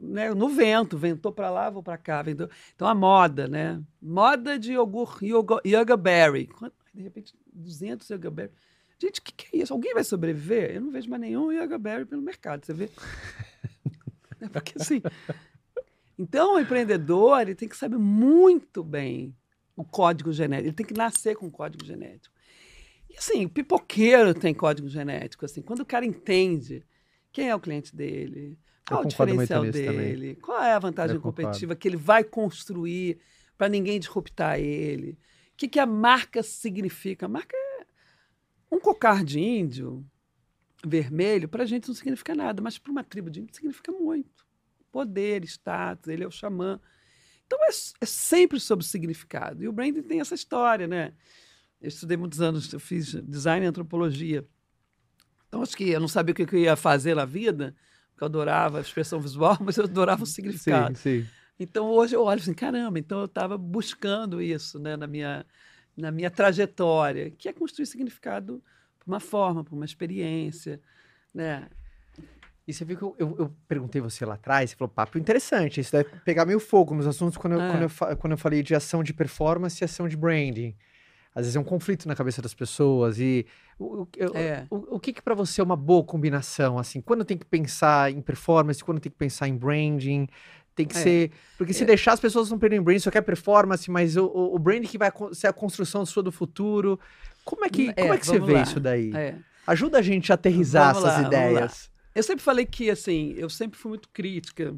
[0.00, 2.48] né, no vento, ventou para lá, vou para cá, ventou.
[2.74, 3.82] Então a moda, né?
[4.00, 6.48] Moda de iogurte yoga, yoga berry.
[6.94, 8.52] De repente 200 yoga berry.
[9.00, 9.72] Gente, o que, que, é isso?
[9.72, 10.74] Alguém vai sobreviver?
[10.74, 12.90] Eu não vejo mais nenhum yoga berry pelo mercado, você vê?
[14.40, 15.00] é porque assim.
[16.18, 19.36] Então o empreendedor ele tem que saber muito bem
[19.76, 22.34] o código genético, ele tem que nascer com o código genético.
[23.08, 25.44] E assim, pipoqueiro tem código genético.
[25.44, 26.84] Assim, quando o cara entende
[27.32, 31.76] quem é o cliente dele, qual é o diferencial dele, qual é a vantagem competitiva
[31.76, 33.18] que ele vai construir
[33.56, 35.12] para ninguém disruptar ele,
[35.52, 37.26] o que, que a marca significa.
[37.26, 37.67] A marca é
[38.70, 40.04] um cocar de índio
[40.84, 44.46] vermelho, para a gente não significa nada, mas para uma tribo de índio significa muito.
[44.92, 46.80] Poder, status, ele é o xamã.
[47.46, 47.68] Então é,
[48.00, 49.62] é sempre sobre significado.
[49.62, 51.12] E o branding tem essa história, né?
[51.80, 54.46] Eu estudei muitos anos, eu fiz design e antropologia.
[55.48, 57.74] Então, acho que eu não sabia o que eu ia fazer na vida,
[58.10, 60.96] porque eu adorava a expressão visual, mas eu adorava o significado.
[60.98, 61.28] Sim, sim.
[61.58, 65.44] Então, hoje eu olho assim, caramba, então eu estava buscando isso né, na, minha,
[65.98, 68.62] na minha trajetória, que é construir significado
[68.98, 70.80] por uma forma, por uma experiência,
[71.34, 71.68] né?
[72.66, 75.80] E você viu que eu, eu, eu, perguntei você lá atrás, você falou, papo interessante,
[75.80, 77.70] isso deve pegar meio fogo nos assuntos quando eu, é.
[77.70, 80.76] quando, eu, quando eu falei de ação de performance e ação de branding.
[81.34, 83.46] Às vezes é um conflito na cabeça das pessoas e
[83.78, 84.66] o, o, é.
[84.70, 87.00] o, o que, que para você é uma boa combinação, assim?
[87.00, 90.28] Quando tem que pensar em performance, quando tem que pensar em branding,
[90.78, 91.02] tem que é.
[91.02, 91.32] ser...
[91.56, 91.86] Porque se é.
[91.86, 95.12] deixar as pessoas não perderem branding, só quer performance, mas o, o, branding que vai
[95.32, 96.98] ser a construção sua do futuro,
[97.44, 98.62] como é que, como é, é que você vê lá.
[98.62, 99.12] isso daí?
[99.14, 99.34] É.
[99.66, 101.90] Ajuda a gente a aterrizar vamos essas lá, ideias.
[102.14, 104.74] Eu sempre falei que, assim, eu sempre fui muito crítica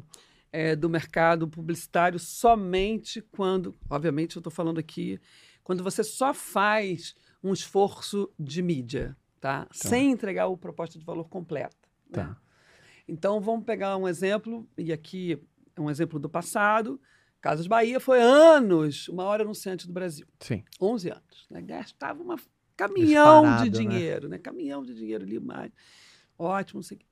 [0.51, 5.19] é, do mercado publicitário somente quando, obviamente, eu estou falando aqui,
[5.63, 9.65] quando você só faz um esforço de mídia, tá?
[9.65, 9.67] tá.
[9.71, 11.75] Sem entregar o proposta de valor completa.
[12.09, 12.23] Né?
[12.23, 12.37] Tá.
[13.07, 15.41] Então, vamos pegar um exemplo, e aqui
[15.81, 16.99] um exemplo do passado.
[17.41, 20.27] Casas Bahia foi anos o maior anunciante do Brasil.
[20.39, 20.63] Sim.
[20.79, 21.47] 11 anos.
[21.49, 21.61] Né?
[21.61, 22.35] Gastava um
[22.77, 23.89] caminhão Disparado, de né?
[23.89, 24.37] dinheiro, né?
[24.37, 24.41] né?
[24.41, 25.71] Caminhão de dinheiro ali mais.
[26.37, 27.05] Ótimo, não sei o quê.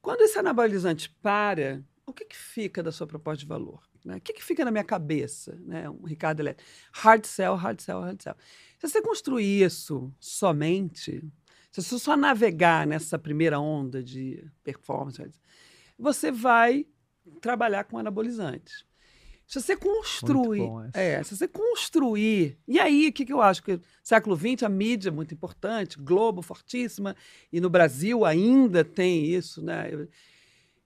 [0.00, 3.80] Quando esse anabolizante para, o que, que fica da sua proposta de valor?
[4.04, 4.16] Né?
[4.16, 5.56] O que, que fica na minha cabeça?
[5.60, 5.88] Né?
[5.88, 6.68] Um Ricardo Elétrico.
[6.92, 8.36] Hard sell, hard sell, hard sell.
[8.78, 11.22] Se você construir isso somente,
[11.70, 15.22] se você só navegar nessa primeira onda de performance,
[15.98, 16.86] você vai
[17.40, 18.84] trabalhar com anabolizantes.
[19.46, 20.62] Se você construir,
[20.94, 24.68] é, se você construir, e aí o que, que eu acho que século XX a
[24.68, 27.14] mídia é muito importante, Globo fortíssima
[27.52, 30.08] e no Brasil ainda tem isso, né?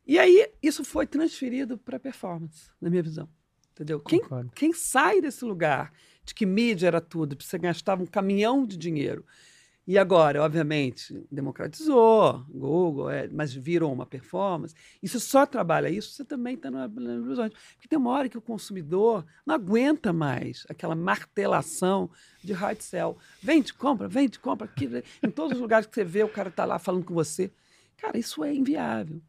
[0.04, 3.28] E aí isso foi transferido para performance, na minha visão,
[3.70, 4.00] entendeu?
[4.00, 4.20] Quem,
[4.54, 5.92] quem sai desse lugar
[6.24, 9.24] de que mídia era tudo, você gastava um caminhão de dinheiro
[9.86, 14.74] e agora, obviamente, democratizou, Google, é, mas virou uma performance.
[15.00, 16.80] E se só trabalha isso, você também está no
[17.24, 17.56] horizonte.
[17.74, 22.10] Porque tem uma hora que o consumidor não aguenta mais aquela martelação
[22.42, 23.16] de hard sell.
[23.40, 24.66] Vende, compra, vende, compra.
[24.66, 24.90] Aqui,
[25.22, 27.52] em todos os lugares que você vê, o cara está lá falando com você.
[27.96, 29.22] Cara, isso é inviável.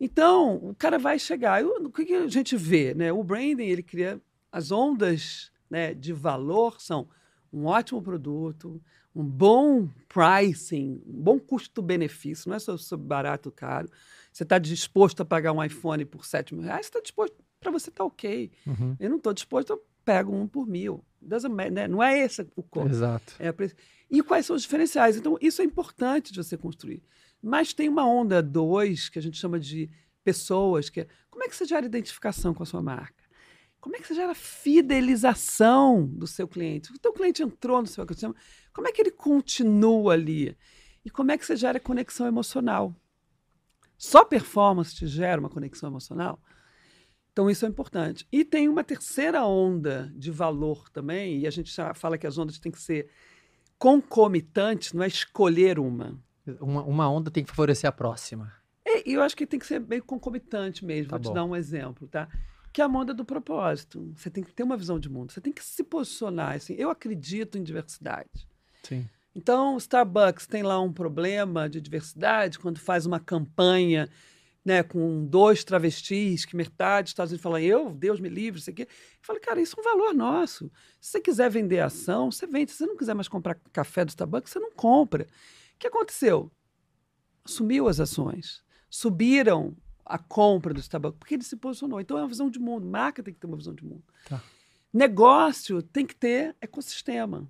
[0.00, 1.62] Então, o cara vai chegar.
[1.62, 2.94] O que a gente vê?
[2.94, 3.12] Né?
[3.12, 4.18] O branding, ele cria
[4.50, 7.06] as ondas né, de valor, são
[7.52, 8.80] um ótimo produto,
[9.14, 13.88] um bom pricing, um bom custo-benefício, não é só sobre barato ou caro.
[14.32, 17.90] Você está disposto a pagar um iPhone por 7 mil reais, está disposto, para você
[17.90, 18.50] está ok.
[18.66, 18.96] Uhum.
[18.98, 21.04] Eu não estou disposto, eu pego um por mil.
[21.70, 21.86] Né?
[21.86, 22.88] Não é esse o custo.
[22.88, 23.34] Exato.
[23.38, 23.52] É
[24.10, 25.16] e quais são os diferenciais?
[25.16, 27.02] Então, isso é importante de você construir.
[27.42, 29.90] Mas tem uma onda 2, que a gente chama de
[30.22, 33.21] pessoas, que é como é que você gera identificação com a sua marca?
[33.82, 36.92] Como é que você gera fidelização do seu cliente?
[36.92, 38.32] O teu cliente entrou no seu ecossistema,
[38.72, 40.56] como é que ele continua ali?
[41.04, 42.94] E como é que você gera conexão emocional?
[43.98, 46.40] Só performance te gera uma conexão emocional?
[47.32, 48.24] Então, isso é importante.
[48.30, 52.38] E tem uma terceira onda de valor também, e a gente já fala que as
[52.38, 53.10] ondas têm que ser
[53.78, 56.16] concomitantes, não é escolher uma.
[56.60, 58.52] Uma, uma onda tem que favorecer a próxima.
[58.84, 61.10] É, e eu acho que tem que ser meio concomitante mesmo.
[61.10, 61.30] Tá Vou bom.
[61.30, 62.28] te dar um exemplo, tá?
[62.72, 64.12] Que é a moda do propósito.
[64.16, 66.56] Você tem que ter uma visão de mundo, você tem que se posicionar.
[66.56, 68.48] Assim, eu acredito em diversidade.
[68.82, 69.08] Sim.
[69.34, 74.08] Então, o Starbucks tem lá um problema de diversidade quando faz uma campanha
[74.64, 78.70] né, com dois travestis, que metade dos Estados Unidos fala, eu, Deus me livre, isso
[78.70, 78.82] aqui.
[78.82, 78.88] Eu
[79.20, 80.70] falo, cara, isso é um valor nosso.
[81.00, 82.70] Se você quiser vender ação, você vende.
[82.70, 85.24] Se você não quiser mais comprar café do Starbucks, você não compra.
[85.24, 86.50] O que aconteceu?
[87.44, 88.62] Sumiu as ações.
[88.88, 92.00] Subiram a compra do Starbucks, porque ele se posicionou.
[92.00, 92.86] Então é uma visão de mundo.
[92.86, 94.02] Marca tem que ter uma visão de mundo.
[94.28, 94.42] Tá.
[94.92, 97.48] Negócio tem que ter ecossistema.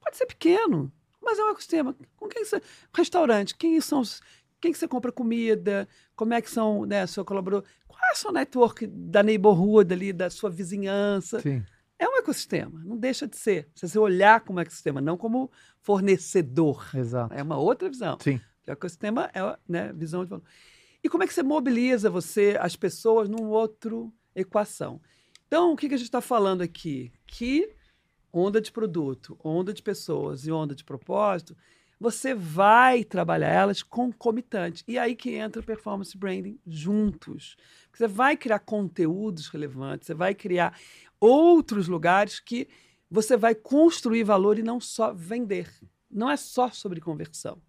[0.00, 1.96] Pode ser pequeno, mas é um ecossistema.
[2.16, 2.60] Com quem você.
[2.92, 4.20] Restaurante, quem são os.
[4.60, 5.88] Quem que você compra comida?
[6.16, 7.68] Como é que são, né, seu colaborador?
[7.86, 11.40] Qual é a sua network da neighborhood ali, da sua vizinhança?
[11.40, 11.64] Sim.
[11.98, 13.68] É um ecossistema, não deixa de ser.
[13.74, 16.90] Se você olhar como ecossistema, não como fornecedor.
[16.94, 17.32] Exato.
[17.32, 18.18] É uma outra visão.
[18.20, 18.40] Sim.
[18.66, 20.44] O ecossistema é né, visão de valor.
[21.04, 25.02] E como é que você mobiliza você, as pessoas, num outro equação?
[25.46, 27.12] Então, o que, a gente está falando aqui?
[27.26, 27.70] Que
[28.32, 31.54] onda de produto, onda de pessoas e onda de propósito,
[32.00, 34.82] você vai trabalhar elas concomitante.
[34.88, 37.54] E aí que entra o performance branding juntos.
[37.92, 40.74] Você vai criar conteúdos relevantes, você vai criar
[41.20, 42.66] outros lugares que
[43.10, 45.70] você vai construir valor e não só vender.
[46.10, 47.60] Não é só sobre conversão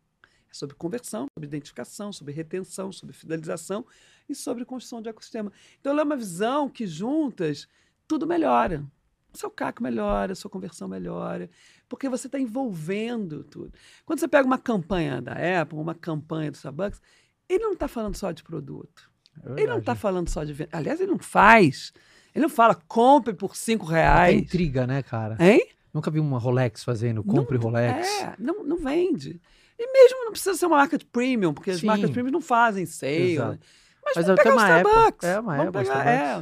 [0.55, 3.85] sobre conversão, sobre identificação, sobre retenção, sobre fidelização
[4.27, 5.51] e sobre construção de ecossistema.
[5.79, 7.67] Então, ela é uma visão que juntas
[8.07, 8.85] tudo melhora.
[9.33, 11.49] seu CAC melhora, sua conversão melhora,
[11.89, 13.73] porque você está envolvendo tudo.
[14.05, 17.01] Quando você pega uma campanha da Apple, uma campanha do Starbucks,
[17.49, 19.11] ele não está falando só de produto.
[19.43, 20.69] É ele não está falando só de venda.
[20.71, 21.91] Aliás, ele não faz.
[22.33, 24.35] Ele não fala compre por cinco reais.
[24.35, 25.37] É intriga, né, cara?
[25.39, 25.67] Hein?
[25.93, 28.07] Nunca vi uma Rolex fazendo compre não, Rolex.
[28.21, 29.41] É, não, não vende.
[29.77, 31.77] E mesmo não precisa ser uma marca de premium, porque Sim.
[31.77, 33.38] as marcas premium não fazem sale.
[33.38, 33.59] Né?
[34.03, 35.27] Mas, Mas vamos pegar o Starbucks.
[35.27, 36.35] É, uma vamos pegar, é,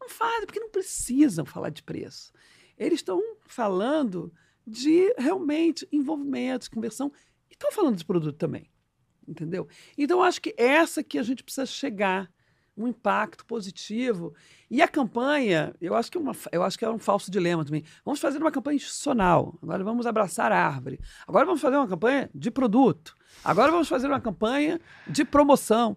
[0.00, 2.32] não fazem, porque não precisam falar de preço.
[2.78, 4.32] Eles estão falando
[4.66, 7.12] de realmente envolvimento, conversão,
[7.50, 8.70] e estão falando de produto também.
[9.26, 9.68] Entendeu?
[9.96, 12.30] Então, acho que essa que a gente precisa chegar
[12.76, 14.34] um impacto positivo.
[14.70, 17.64] E a campanha, eu acho que é, uma, eu acho que é um falso dilema
[17.64, 17.84] também.
[18.04, 19.56] Vamos fazer uma campanha institucional.
[19.62, 20.98] Agora vamos abraçar a árvore.
[21.26, 23.14] Agora vamos fazer uma campanha de produto.
[23.44, 25.96] Agora vamos fazer uma campanha de promoção.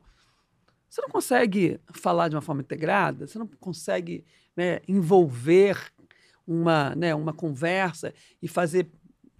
[0.89, 4.23] Você não consegue falar de uma forma integrada, você não consegue
[4.55, 5.77] né, envolver
[6.45, 8.89] uma, né, uma conversa e fazer,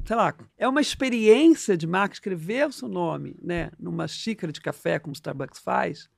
[0.05, 4.59] sei lá, é uma experiência de marca escrever o seu nome né, numa xícara de
[4.59, 6.09] café, como o Starbucks faz,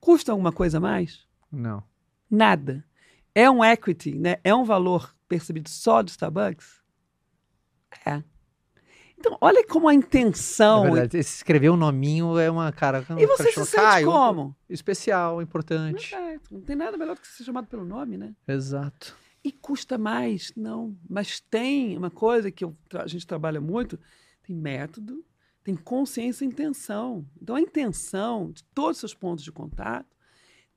[0.00, 1.26] Custa alguma coisa a mais?
[1.52, 1.82] Não.
[2.30, 2.84] Nada.
[3.34, 4.36] É um equity, né?
[4.42, 6.80] É um valor percebido só do Starbucks?
[8.06, 8.22] É.
[9.18, 10.86] Então, olha como a intenção.
[10.86, 13.04] É verdade, escrever um nominho é uma cara.
[13.18, 14.56] E você se sente como?
[14.68, 16.14] Especial, importante.
[16.14, 18.34] É, não tem nada melhor do que ser chamado pelo nome, né?
[18.48, 19.14] Exato.
[19.44, 20.52] E custa mais?
[20.56, 20.96] Não.
[21.08, 23.98] Mas tem uma coisa que eu, a gente trabalha muito:
[24.42, 25.22] tem método,
[25.62, 27.26] tem consciência e intenção.
[27.40, 30.16] Então, a intenção de todos os seus pontos de contato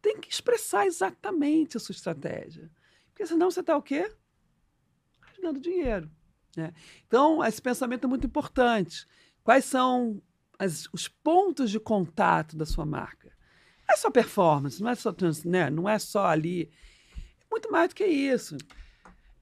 [0.02, 2.70] tem que expressar exatamente a sua estratégia.
[3.10, 4.14] Porque senão você está o quê?
[5.38, 6.12] Ganhando dinheiro.
[6.56, 6.74] Né?
[7.08, 9.08] Então, esse pensamento é muito importante.
[9.44, 10.22] Quais são
[10.60, 13.32] as, os pontos de contato da sua marca?
[13.88, 15.16] Não é só performance, não é só,
[15.46, 15.70] né?
[15.70, 16.70] não é só ali.
[17.42, 18.58] É muito mais do que isso.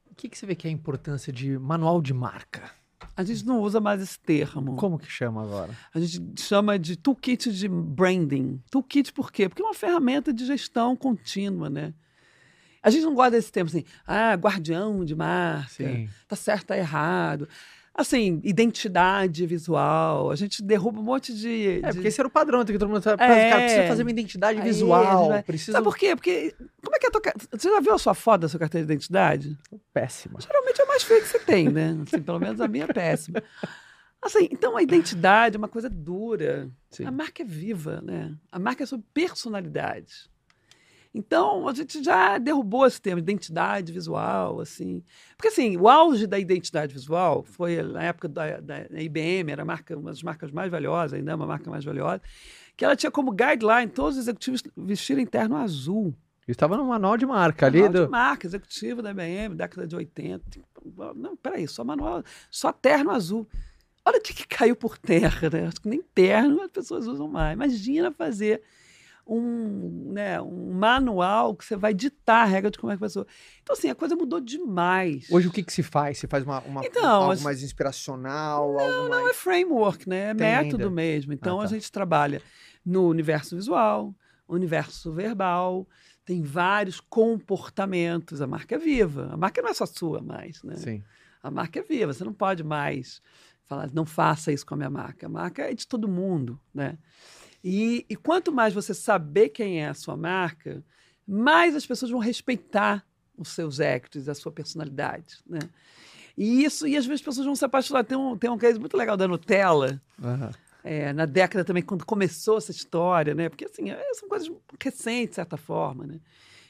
[0.06, 2.72] O que, que você vê que é a importância de manual de marca?
[3.22, 4.76] A gente não usa mais esse termo.
[4.76, 5.72] Como que chama agora?
[5.94, 8.62] A gente chama de toolkit de branding.
[8.70, 9.48] Toolkit por quê?
[9.48, 11.94] Porque é uma ferramenta de gestão contínua, né?
[12.84, 16.10] A gente não gosta desse termo assim, ah, guardião de marca, Sim.
[16.28, 17.48] tá certo, tá errado
[17.94, 20.32] assim, identidade visual.
[20.32, 21.82] A gente derruba um monte de.
[21.84, 21.94] É, de...
[21.94, 23.08] porque esse era o padrão, que todo mundo.
[23.08, 25.30] É, cara, precisa fazer uma identidade Aí, visual.
[25.30, 25.44] Vai...
[25.44, 25.74] Precisa...
[25.74, 26.16] Sabe por quê?
[26.16, 26.56] Porque.
[26.84, 27.22] Como é que é a tua.
[27.52, 29.58] Você já viu a sua foto da sua carteira de identidade?
[29.94, 30.40] Péssima.
[30.40, 31.98] Geralmente é o mais feio que você tem, né?
[32.02, 33.42] Assim, pelo menos a minha é péssima.
[34.22, 36.70] Assim, então a identidade é uma coisa dura.
[36.92, 37.06] Sim.
[37.06, 38.36] A marca é viva, né?
[38.52, 40.30] A marca é sobre personalidade.
[41.14, 45.04] Então, a gente já derrubou esse termo, identidade visual, assim.
[45.36, 49.66] Porque, assim, o auge da identidade visual foi na época da, da, da IBM, era
[49.66, 52.22] marca, uma das marcas mais valiosas, ainda é uma marca mais valiosa,
[52.78, 56.16] que ela tinha como guideline todos os executivos vestirem terno azul.
[56.48, 57.82] Estava no manual de marca ali.
[57.82, 58.06] Manual do...
[58.06, 60.44] de marca, executivo da IBM, década de 80.
[61.16, 63.46] Não, peraí, só manual, só terno azul.
[64.06, 65.68] Olha o que, que caiu por terra, né?
[65.68, 67.54] Acho que nem terno as pessoas usam mais.
[67.54, 68.62] Imagina fazer
[69.26, 73.08] um, né, um manual que você vai ditar a regra de como é que a
[73.08, 73.26] pessoa.
[73.62, 75.28] Então, assim, a coisa mudou demais.
[75.32, 76.18] Hoje, o que, que se faz?
[76.18, 77.42] Se faz uma, uma então, algo as...
[77.42, 78.74] mais inspiracional?
[78.74, 79.30] Não, algo não, mais...
[79.30, 80.32] é framework, né?
[80.32, 80.90] É Tem método ainda.
[80.90, 81.34] mesmo.
[81.34, 81.70] Então, ah, tá.
[81.70, 82.42] a gente trabalha
[82.86, 84.14] no universo visual,
[84.48, 85.88] universo verbal,
[86.26, 88.42] tem vários comportamentos.
[88.42, 89.30] A marca é viva.
[89.32, 90.76] A marca não é só sua mais, né?
[90.76, 91.04] Sim.
[91.42, 92.14] A marca é viva.
[92.14, 93.22] Você não pode mais
[93.66, 95.26] falar, não faça isso com a minha marca.
[95.26, 96.98] A marca é de todo mundo, né?
[97.64, 100.84] E, e quanto mais você saber quem é a sua marca,
[101.28, 103.06] mais as pessoas vão respeitar
[103.38, 105.60] os seus actos, a sua personalidade, né?
[106.38, 108.04] E isso, e às vezes as pessoas vão se apaixonar.
[108.04, 110.50] Tem um, tem um case muito legal da Nutella, uhum.
[110.84, 113.50] é, na década também, quando começou essa história, né?
[113.50, 114.50] Porque, assim, é, são coisas
[114.82, 116.20] recentes, de certa forma, né?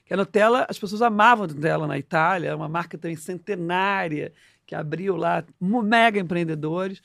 [0.06, 4.34] Que a Nutella, as pessoas amavam a Nutella na Itália, é uma marca também centenária,
[4.66, 7.02] que abriu lá mega empreendedores.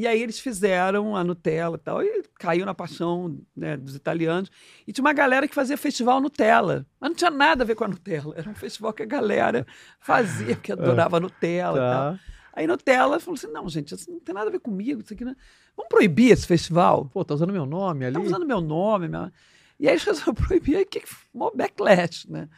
[0.00, 4.50] E aí eles fizeram a Nutella e tal, e caiu na paixão né, dos italianos.
[4.86, 7.84] E tinha uma galera que fazia festival Nutella, mas não tinha nada a ver com
[7.84, 8.32] a Nutella.
[8.34, 9.66] Era um festival que a galera
[10.00, 11.84] fazia, que adorava a Nutella tá.
[11.84, 12.18] e tal.
[12.54, 15.22] Aí Nutella falou assim: não, gente, isso não tem nada a ver comigo, isso aqui
[15.22, 15.32] não...
[15.32, 15.36] É,
[15.76, 17.04] vamos proibir esse festival.
[17.12, 18.14] Pô, tá usando meu nome ali.
[18.14, 19.06] Tá usando meu nome.
[19.06, 19.30] Minha...
[19.78, 21.02] E aí eles resolveram proibir, aí que
[21.34, 22.48] mó backlash, né?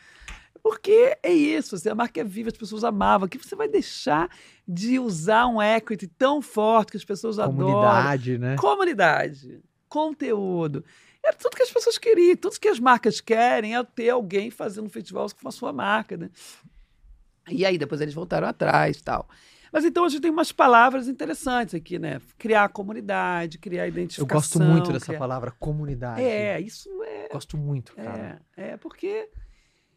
[0.62, 3.28] Porque é isso, assim, a marca é viva, as pessoas amavam.
[3.28, 4.30] Que você vai deixar
[4.66, 8.50] de usar um equity tão forte que as pessoas Comunidade, adoram?
[8.50, 8.56] né?
[8.56, 10.84] Comunidade, conteúdo.
[11.24, 14.86] É tudo que as pessoas queriam, tudo que as marcas querem é ter alguém fazendo
[14.86, 16.30] um festival com a sua marca, né?
[17.48, 19.28] E aí depois eles voltaram atrás tal.
[19.72, 22.20] Mas então a gente tem umas palavras interessantes aqui, né?
[22.38, 24.26] Criar comunidade, criar identificação.
[24.26, 25.18] Eu gosto muito dessa criar...
[25.18, 26.20] palavra, comunidade.
[26.20, 27.28] É, isso é.
[27.32, 28.42] Gosto muito, cara.
[28.56, 29.28] É, é porque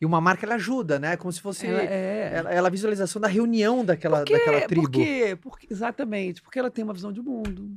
[0.05, 1.17] E uma marca ela ajuda, né?
[1.17, 2.31] Como se fosse ela, é...
[2.35, 4.83] ela, ela a visualização da reunião daquela, porque, daquela tribo.
[4.83, 5.37] Por quê?
[5.41, 7.75] Porque, exatamente, porque ela tem uma visão de mundo.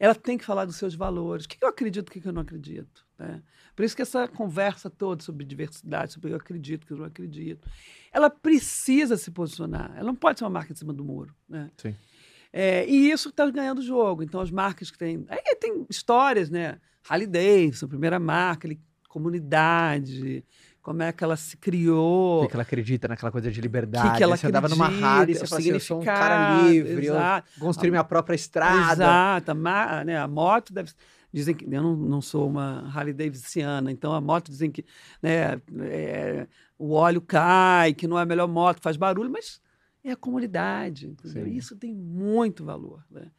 [0.00, 1.44] Ela tem que falar dos seus valores.
[1.44, 3.04] O que eu acredito, o que eu não acredito.
[3.18, 3.42] Né?
[3.76, 6.92] Por isso que essa conversa toda sobre diversidade, sobre o que eu acredito, o que
[6.94, 7.68] eu não acredito,
[8.10, 9.92] ela precisa se posicionar.
[9.94, 11.34] Ela não pode ser uma marca em cima do muro.
[11.46, 11.70] Né?
[11.76, 11.94] Sim.
[12.50, 14.22] É, e isso está ganhando jogo.
[14.22, 15.26] Então, as marcas que têm.
[15.28, 16.80] Aí tem histórias, né?
[17.08, 20.44] Harley Davidson, primeira marca, ali, comunidade,
[20.88, 22.38] como é que ela se criou.
[22.38, 24.10] O que, que ela acredita naquela coisa de liberdade.
[24.10, 26.62] Que que ela você andava numa rádio e você falava assim, eu sou um cara
[26.62, 27.50] livre, exato.
[27.54, 29.04] eu construí minha própria estrada.
[29.04, 29.50] Exato.
[29.50, 30.90] A, né, a moto deve...
[31.30, 34.82] Dizem que eu não, não sou uma Harley Davidiana, então a moto dizem que
[35.22, 36.46] né, é,
[36.78, 39.60] o óleo cai, que não é a melhor moto, faz barulho, mas
[40.02, 41.14] é a comunidade.
[41.48, 43.04] Isso tem muito valor.
[43.10, 43.30] Né?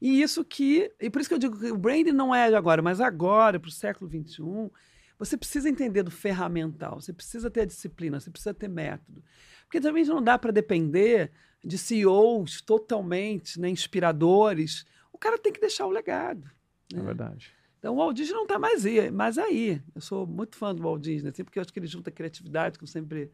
[0.00, 0.90] E isso que.
[0.98, 3.60] E por isso que eu digo que o branding não é de agora, mas agora,
[3.60, 4.70] para o século XXI,
[5.18, 9.22] você precisa entender do ferramental, você precisa ter a disciplina, você precisa ter método.
[9.64, 11.32] Porque também não dá para depender
[11.64, 14.84] de CEOs totalmente né, inspiradores.
[15.12, 16.44] O cara tem que deixar o legado.
[16.92, 17.00] Né?
[17.00, 17.52] É verdade.
[17.78, 19.82] Então o Walt Disney não está mais aí, mais aí.
[19.94, 22.78] Eu sou muito fã do Walt Disney, assim, porque eu acho que ele junta criatividade,
[22.78, 23.30] que eu sempre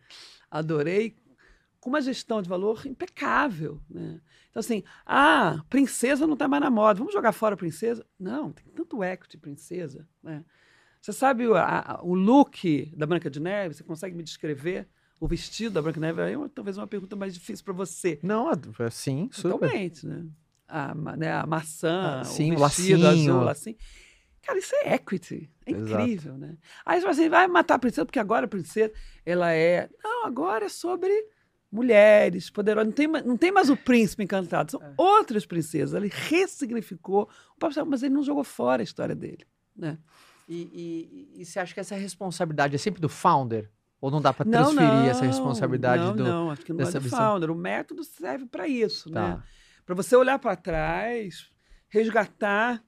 [0.51, 1.17] adorei,
[1.79, 3.81] com uma gestão de valor impecável.
[3.89, 4.21] Né?
[4.51, 8.05] Então, assim, ah, princesa não está mais na moda, vamos jogar fora a princesa?
[8.19, 10.07] Não, tem tanto equity princesa.
[10.23, 10.45] Né?
[11.01, 13.75] Você sabe o, a, o look da Branca de Neve?
[13.75, 14.87] Você consegue me descrever?
[15.19, 16.23] O vestido da Branca de Neve?
[16.23, 18.19] Aí é talvez uma pergunta mais difícil para você.
[18.23, 18.51] Não,
[18.91, 19.59] sim, super.
[19.59, 20.27] Totalmente, né?
[20.69, 23.35] A, né, a maçã, ah, sim, o vestido o lacinho.
[23.35, 23.77] azul, assim.
[24.43, 25.51] Cara, isso é equity.
[25.67, 26.03] É Exato.
[26.03, 26.57] incrível, né?
[26.87, 28.93] Aí você assim, vai matar a princesa, porque agora a princesa,
[29.25, 29.91] ela é...
[30.03, 31.11] Não, agora é sobre
[31.71, 32.87] mulheres poderosas.
[32.87, 34.93] Não tem, não tem mais o príncipe encantado, são é.
[34.97, 35.95] outras princesas.
[35.95, 39.47] Ele ressignificou o papel, mas ele não jogou fora a história dele,
[39.77, 39.99] né?
[40.51, 43.71] E, e, e, você acha que essa responsabilidade é sempre do founder?
[44.01, 46.85] Ou não dá para transferir não, não, essa responsabilidade não, do Não, acho que não
[46.85, 47.51] é do founder.
[47.53, 49.37] O método serve para isso, tá.
[49.37, 49.43] né?
[49.87, 51.49] Para você olhar para trás,
[51.89, 52.83] resgatar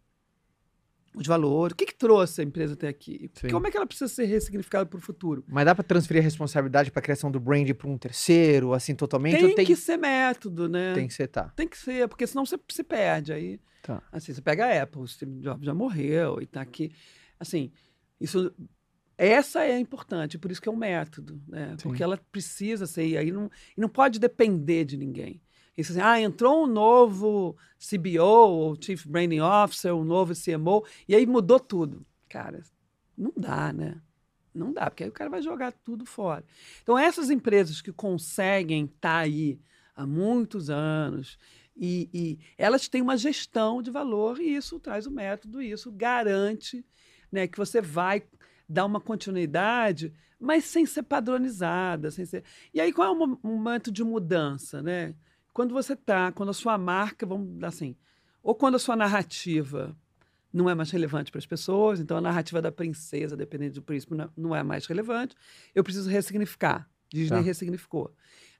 [1.15, 1.75] os valores.
[1.75, 3.31] O que, que trouxe a empresa até aqui?
[3.35, 3.49] Sim.
[3.49, 5.45] Como é que ela precisa ser ressignificada para o futuro?
[5.47, 8.97] Mas dá para transferir a responsabilidade para a criação do brand para um terceiro, assim,
[8.97, 9.39] totalmente?
[9.39, 10.95] Tem, tem, que ser método, né?
[10.95, 11.53] Tem que ser, tá.
[11.55, 13.33] Tem que ser, porque senão você se perde.
[13.33, 14.03] Aí, tá.
[14.11, 16.91] assim, você pega a Apple, o Steve Jobs já morreu e está aqui.
[17.43, 17.73] Assim,
[18.21, 18.55] isso
[19.19, 21.77] essa é importante, por isso que é um método, né?
[21.79, 21.89] Sim.
[21.89, 25.41] Porque ela precisa ser, e aí não, e não pode depender de ninguém.
[25.77, 31.15] Isso assim, ah, entrou um novo CBO, ou Chief Branding Officer, um novo CMO, e
[31.15, 32.07] aí mudou tudo.
[32.29, 32.63] Cara,
[33.17, 34.01] não dá, né?
[34.55, 36.45] Não dá, porque aí o cara vai jogar tudo fora.
[36.83, 39.59] Então, essas empresas que conseguem estar tá aí
[39.95, 41.39] há muitos anos
[41.77, 46.85] e, e, elas têm uma gestão de valor e isso traz o método, isso garante
[47.33, 48.23] né, que você vai
[48.69, 52.45] dar uma continuidade, mas sem ser padronizada, sem ser.
[52.73, 55.15] E aí qual é o momento de mudança, né?
[55.53, 57.97] Quando você está, quando a sua marca, vamos assim,
[58.43, 59.97] ou quando a sua narrativa
[60.53, 64.15] não é mais relevante para as pessoas, então a narrativa da princesa, dependendo do príncipe,
[64.37, 65.35] não é mais relevante,
[65.75, 66.89] eu preciso ressignificar.
[67.13, 67.41] Disney tá.
[67.41, 68.15] ressignificou.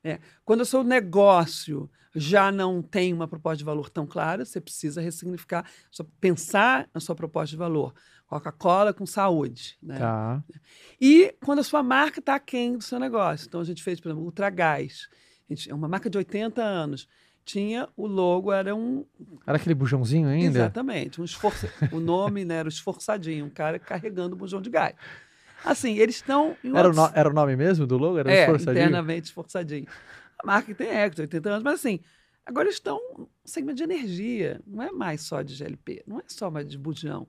[0.05, 0.21] É.
[0.45, 5.01] Quando o seu negócio já não tem uma proposta de valor tão clara, você precisa
[5.01, 7.95] ressignificar, só pensar na sua proposta de valor.
[8.33, 9.77] Coca-Cola com saúde.
[9.83, 9.99] Né?
[9.99, 10.43] Tá.
[10.99, 13.47] E quando a sua marca está aquém do seu negócio.
[13.47, 15.07] Então a gente fez, por exemplo, Ultragás.
[15.69, 17.07] É uma marca de 80 anos.
[17.45, 19.05] Tinha o logo, era um.
[19.47, 20.61] Era aquele bujãozinho ainda?
[20.61, 21.21] Exatamente.
[21.21, 21.69] Um esforço...
[21.93, 24.95] o nome né, era o esforçadinho, um cara carregando o bujão de gás.
[25.63, 26.57] Assim, eles estão.
[26.65, 26.97] Era, outros...
[26.97, 27.13] o no...
[27.15, 28.19] era o nome mesmo do logo?
[28.19, 28.85] Era é, esforçadinho?
[28.85, 29.87] internamente esforçadinho.
[30.43, 32.01] A marca tem éxito, 80 anos, mas assim,
[32.47, 34.59] agora estão um segmento de energia.
[34.67, 37.29] Não é mais só de GLP, não é só mais de bujão.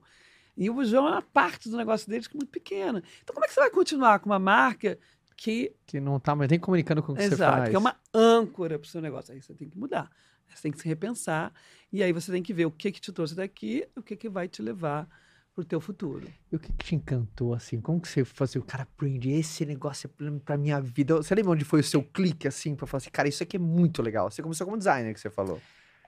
[0.56, 3.02] E o bujão é uma parte do negócio deles que é muito pequena.
[3.22, 4.98] Então, como é que você vai continuar com uma marca
[5.36, 5.74] que.
[5.86, 7.70] Que não está mais nem comunicando com o que Exato, você faz.
[7.70, 9.34] que é uma âncora para o seu negócio.
[9.34, 10.10] Aí você tem que mudar.
[10.48, 11.52] Você tem que se repensar.
[11.92, 14.28] E aí você tem que ver o que, que te trouxe daqui o que, que
[14.28, 15.08] vai te levar
[15.54, 16.26] para o teu futuro.
[16.50, 17.80] E o que, que, te encantou, assim?
[17.80, 21.16] Como que você fazia o cara aprende esse negócio é para minha vida?
[21.16, 23.60] Você lembra onde foi o seu clique, assim, para falar assim, cara, isso aqui é
[23.60, 24.30] muito legal?
[24.30, 25.60] Você começou como designer, que você falou.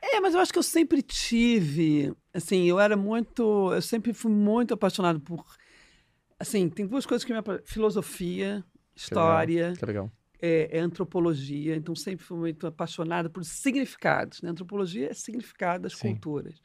[0.03, 4.31] É, mas eu acho que eu sempre tive, assim, eu era muito, eu sempre fui
[4.31, 5.45] muito apaixonado por,
[6.39, 10.11] assim, tem duas coisas que me filosofia, história, que legal.
[10.41, 14.51] É, é, antropologia, então sempre fui muito apaixonada por significados, né?
[14.51, 16.11] Antropologia é significado das Sim.
[16.11, 16.61] culturas.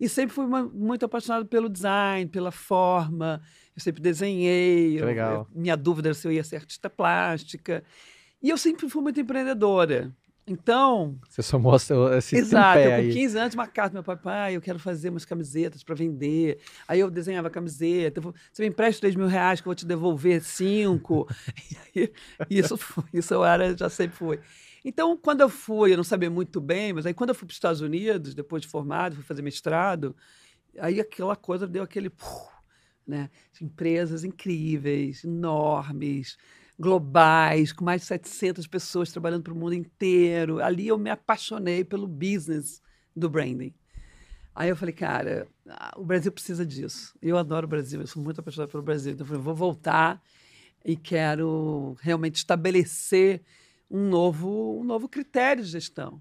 [0.00, 3.40] E sempre fui uma, muito apaixonado pelo design, pela forma,
[3.74, 7.84] eu sempre desenhei, eu, eu, minha dúvida era se eu ia ser artista plástica,
[8.42, 10.12] e eu sempre fui muito empreendedora,
[10.46, 11.18] Então.
[11.28, 12.78] Você só mostra esse Exato.
[12.78, 15.94] Eu, com 15 anos, uma carta meu pai, pai, eu quero fazer umas camisetas para
[15.94, 16.58] vender.
[16.86, 18.20] Aí eu desenhava camiseta.
[18.20, 21.26] Você me empresta 3 mil reais que eu vou te devolver 5.
[22.50, 22.78] isso,
[23.12, 24.40] isso eu era, já sempre foi.
[24.84, 27.52] Então, quando eu fui, eu não sabia muito bem, mas aí quando eu fui para
[27.52, 30.14] os Estados Unidos, depois de formado, fui fazer mestrado,
[30.78, 32.12] aí aquela coisa deu aquele.
[33.06, 33.30] Né?
[33.60, 36.36] Empresas incríveis, enormes
[36.78, 40.62] globais, com mais de 700 pessoas trabalhando para o mundo inteiro.
[40.62, 42.82] Ali eu me apaixonei pelo business
[43.14, 43.74] do branding.
[44.54, 45.48] Aí eu falei, cara,
[45.96, 47.16] o Brasil precisa disso.
[47.20, 49.12] Eu adoro o Brasil, eu sou muito apaixonado pelo Brasil.
[49.12, 50.22] Então eu falei, vou voltar
[50.84, 53.42] e quero realmente estabelecer
[53.90, 56.20] um novo, um novo critério de gestão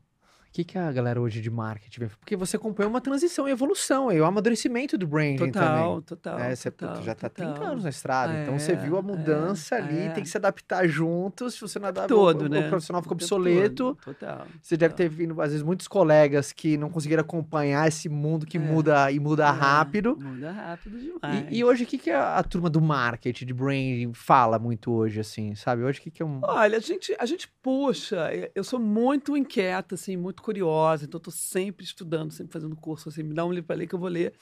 [0.54, 2.08] que, que a galera hoje de marketing vê?
[2.08, 6.02] Porque você acompanha uma transição e evolução, e o amadurecimento do branding total, também.
[6.04, 7.04] Total, é, você total.
[7.04, 10.00] já está 30 anos na estrada, é, então você viu a é, mudança é, ali,
[10.00, 10.10] é.
[10.12, 12.68] tem que se adaptar juntos, se você não adaptar, Todo, o, né?
[12.68, 13.98] o profissional fica obsoleto.
[14.04, 14.46] Total.
[14.62, 18.58] Você deve ter vindo, às vezes, muitos colegas que não conseguiram acompanhar esse mundo que
[18.58, 18.60] é.
[18.60, 20.16] muda e muda é, rápido.
[20.22, 21.48] Muda rápido demais.
[21.50, 24.92] E, e hoje, o que, que a, a, turma do marketing, de branding, fala muito
[24.92, 25.82] hoje, assim, sabe?
[25.82, 26.42] Hoje, o que, que é um...
[26.44, 31.34] Olha, a gente, a gente puxa, eu sou muito inquieta, assim, muito curiosa, então estou
[31.34, 34.10] sempre estudando, sempre fazendo curso, assim, me dá um livro para ler que eu vou
[34.10, 34.34] ler.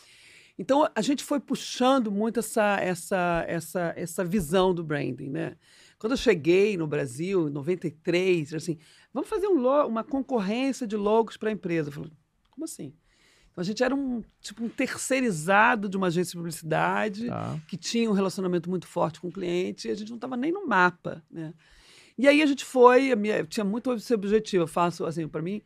[0.57, 5.55] Então a gente foi puxando muito essa essa essa essa visão do branding, né?
[5.97, 8.77] Quando eu cheguei no Brasil em 93, assim,
[9.13, 11.89] vamos fazer um uma concorrência de logos para a empresa.
[11.89, 12.11] Eu falei,
[12.49, 12.93] como assim?
[13.51, 17.59] Então a gente era um tipo um terceirizado de uma agência de publicidade tá.
[17.67, 20.51] que tinha um relacionamento muito forte com o cliente e a gente não estava nem
[20.51, 21.53] no mapa, né?
[22.17, 24.63] E aí a gente foi, minha, tinha muito esse objetivo.
[24.63, 25.61] Eu faço assim, para mim,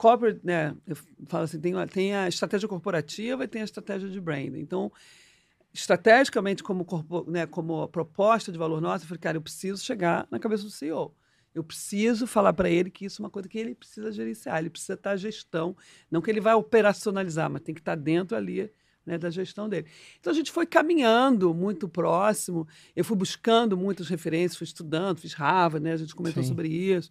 [0.00, 0.74] corporate, né?
[0.86, 0.96] Eu
[1.26, 4.58] falo assim, tem, tem a estratégia corporativa e tem a estratégia de branding.
[4.58, 4.90] Então,
[5.74, 10.26] estrategicamente, como, corpo, né, como proposta de valor nossa, eu falei, cara, eu preciso chegar
[10.30, 11.14] na cabeça do CEO.
[11.54, 14.70] Eu preciso falar para ele que isso é uma coisa que ele precisa gerenciar, ele
[14.70, 15.76] precisa estar gestão,
[16.10, 18.72] não que ele vai operacionalizar, mas tem que estar dentro ali
[19.04, 19.86] né, da gestão dele.
[20.18, 25.34] Então a gente foi caminhando muito próximo, eu fui buscando muitas referências, fui estudando, fiz
[25.34, 26.48] Harvard, né, a gente comentou Sim.
[26.48, 27.10] sobre isso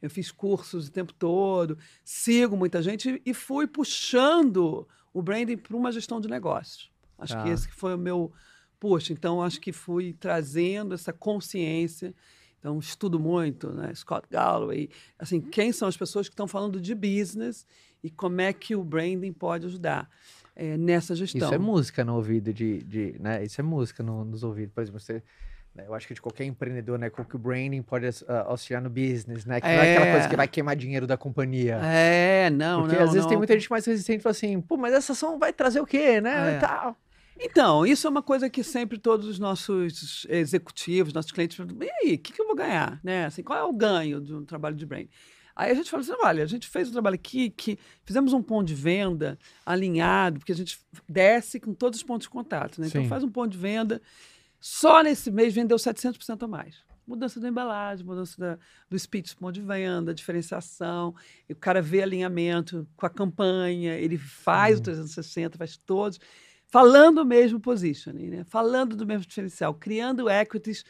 [0.00, 5.76] eu fiz cursos o tempo todo, sigo muita gente e fui puxando o branding para
[5.76, 6.90] uma gestão de negócios.
[7.18, 7.42] Acho ah.
[7.42, 8.32] que esse foi o meu
[8.78, 9.10] push.
[9.10, 12.14] Então, acho que fui trazendo essa consciência.
[12.58, 13.94] Então, estudo muito, né?
[13.94, 14.88] Scott Galloway.
[15.18, 17.66] Assim, quem são as pessoas que estão falando de business
[18.02, 20.08] e como é que o branding pode ajudar
[20.56, 21.48] é, nessa gestão.
[21.48, 23.44] Isso é música no ouvido de, de né?
[23.44, 24.74] Isso é música no, nos ouvidos.
[24.74, 25.22] Por exemplo, você?
[25.76, 27.08] Eu acho que de qualquer empreendedor, né?
[27.08, 29.60] Com que o branding pode uh, auxiliar no business, né?
[29.60, 29.76] Que é...
[29.76, 31.76] não é aquela coisa que vai queimar dinheiro da companhia.
[31.82, 33.28] É, não, Porque não, às vezes não.
[33.28, 35.86] tem muita gente mais resistente e fala assim, pô, mas essa ação vai trazer o
[35.86, 36.54] quê, né?
[36.54, 36.56] É.
[36.56, 36.96] E tal.
[37.42, 41.90] Então, isso é uma coisa que sempre todos os nossos executivos, nossos clientes perguntam, e
[41.90, 43.00] aí, o que, que eu vou ganhar?
[43.02, 43.24] Né?
[43.24, 45.08] Assim, qual é o ganho de um trabalho de branding?
[45.56, 48.42] Aí a gente fala assim, olha, a gente fez um trabalho aqui que fizemos um
[48.42, 52.86] ponto de venda alinhado, porque a gente desce com todos os pontos de contato, né?
[52.86, 54.00] Então faz um ponto de venda
[54.60, 56.76] só nesse mês vendeu 700% a mais.
[57.06, 58.58] Mudança da embalagem, mudança da,
[58.88, 61.14] do speech, ponto de venda, diferenciação.
[61.50, 64.80] o cara vê alinhamento com a campanha, ele faz uhum.
[64.80, 66.20] o 360, faz todos.
[66.68, 68.44] Falando o mesmo positioning, né?
[68.44, 70.84] falando do mesmo diferencial, criando equities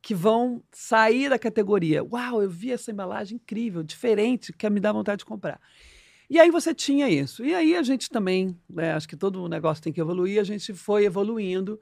[0.00, 2.04] que vão sair da categoria.
[2.04, 5.58] Uau, eu vi essa embalagem incrível, diferente, que me dá vontade de comprar.
[6.28, 7.44] E aí você tinha isso.
[7.44, 10.74] E aí a gente também, né, acho que todo negócio tem que evoluir, a gente
[10.74, 11.80] foi evoluindo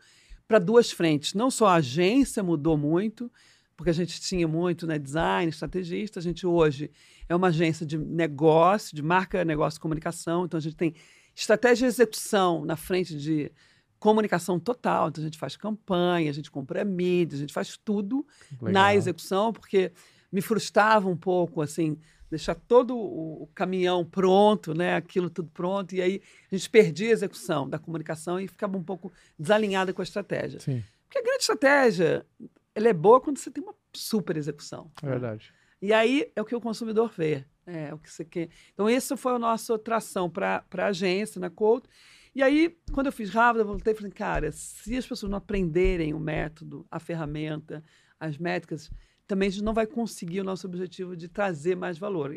[0.53, 1.32] para duas frentes.
[1.32, 3.32] Não só a agência mudou muito,
[3.74, 6.20] porque a gente tinha muito né, design, estrategista.
[6.20, 6.90] A gente hoje
[7.26, 10.44] é uma agência de negócio, de marca, negócio e comunicação.
[10.44, 10.94] Então a gente tem
[11.34, 13.50] estratégia e execução na frente de
[13.98, 15.09] comunicação total.
[15.09, 18.26] Então a gente faz campanha, a gente compra mídia, a gente faz tudo
[18.61, 18.74] Legal.
[18.74, 19.90] na execução, porque
[20.30, 21.96] me frustrava um pouco assim
[22.33, 27.12] deixar todo o, caminhão pronto, né, aquilo tudo pronto, e aí a gente perdia a
[27.12, 30.59] execução da comunicação e ficava um pouco desalinhada com a estratégia.
[30.59, 30.83] Sim.
[31.05, 32.26] Porque a grande estratégia,
[32.74, 34.91] ela é boa quando você tem uma super execução.
[35.03, 35.53] É verdade.
[35.53, 35.89] Né?
[35.89, 38.49] E aí é o que o consumidor vê, é, é o que você quer.
[38.72, 41.89] Então, isso foi a nossa tração para a agência, na Couto.
[42.35, 45.37] E aí, quando eu fiz Harvard, eu voltei e falei, cara, se as pessoas não
[45.37, 47.85] aprenderem o método, a ferramenta,
[48.18, 48.91] as métricas,
[49.33, 52.35] também a gente não vai conseguir o nosso objetivo de trazer mais valor.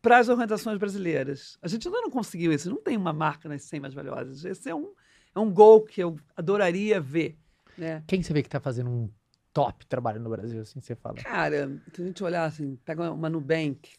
[0.00, 3.64] Para as organizações brasileiras, a gente ainda não conseguiu isso, não tem uma marca nas
[3.64, 4.44] 100 mais valiosas.
[4.44, 4.92] Esse é um,
[5.34, 7.36] é um gol que eu adoraria ver.
[7.76, 8.04] Né?
[8.06, 9.10] Quem você vê que está fazendo um
[9.52, 11.16] top trabalho no Brasil, assim, você fala?
[11.16, 13.90] Cara, se a gente olhar assim, pega uma Nubank,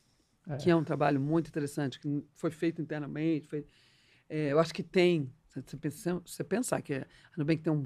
[0.47, 0.55] é.
[0.55, 3.65] que é um trabalho muito interessante, que foi feito internamente, foi,
[4.29, 5.29] é, eu acho que tem
[5.65, 7.05] você, pensa, você pensar que a
[7.37, 7.83] Nubank tem um,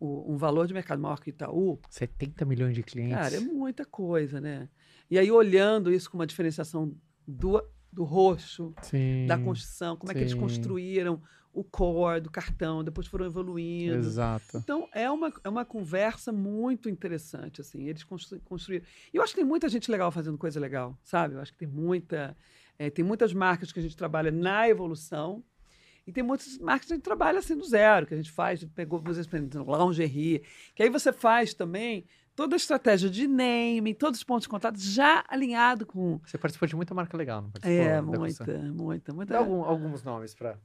[0.00, 1.78] um, valor de mercado maior que Itaú.
[1.90, 3.16] 70 milhões de clientes.
[3.16, 4.68] Cara, é muita coisa, né?
[5.10, 6.94] E aí, olhando isso com uma diferenciação
[7.26, 7.62] do,
[7.92, 9.26] do roxo, Sim.
[9.26, 10.16] da construção, como Sim.
[10.16, 11.20] é que eles construíram
[11.54, 13.94] o core do cartão, depois foram evoluindo.
[13.94, 14.58] Exato.
[14.58, 18.84] Então, é uma, é uma conversa muito interessante, assim, eles constru, construíram.
[19.12, 21.34] E eu acho que tem muita gente legal fazendo coisa legal, sabe?
[21.34, 22.36] Eu acho que tem muita...
[22.76, 25.44] É, tem muitas marcas que a gente trabalha na evolução,
[26.06, 28.64] e tem muitas marcas que a gente trabalha assim do zero, que a gente faz,
[28.74, 29.38] pegou, por exemplo,
[29.86, 30.42] lingerie,
[30.74, 32.04] que aí você faz também
[32.36, 36.20] toda a estratégia de naming, todos os pontos de contato já alinhado com.
[36.26, 37.86] Você participou de muita marca legal, não participou?
[37.86, 39.32] É, muita, muita, muita.
[39.34, 40.58] Dá algum, alguns nomes para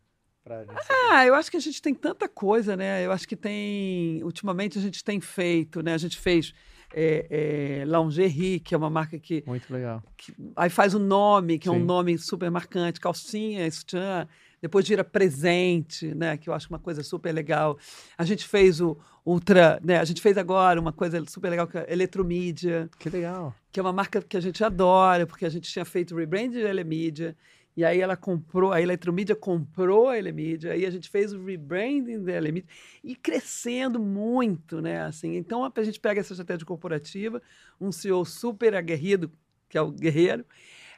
[1.12, 3.06] ah, eu acho que a gente tem tanta coisa, né?
[3.06, 4.24] Eu acho que tem.
[4.24, 5.94] Ultimamente a gente tem feito, né?
[5.94, 6.54] A gente fez
[6.94, 9.44] é, é, Lingerie, que é uma marca que.
[9.46, 10.02] Muito legal.
[10.18, 11.76] Que, aí faz o nome, que Sim.
[11.76, 14.28] é um nome super marcante, calcinha, sutiã.
[14.62, 16.38] Depois vira presente, né?
[16.38, 17.78] Que eu acho uma coisa super legal.
[18.18, 20.00] A gente fez o Ultra, né?
[20.00, 22.90] A gente fez agora uma coisa super legal que é Eletromídia.
[23.00, 23.56] Que legal.
[23.72, 26.52] Que é uma marca que a gente adora, porque a gente tinha feito o rebrand
[26.52, 27.36] de Elemídia.
[27.80, 32.22] E aí ela comprou, a Eletromídia comprou a Elemídia, aí a gente fez o rebranding
[32.24, 32.68] da Elemídia
[33.02, 35.04] e crescendo muito, né?
[35.04, 37.42] Assim, então a gente pega essa estratégia corporativa,
[37.80, 39.32] um CEO super aguerrido,
[39.70, 40.46] que é o guerreiro,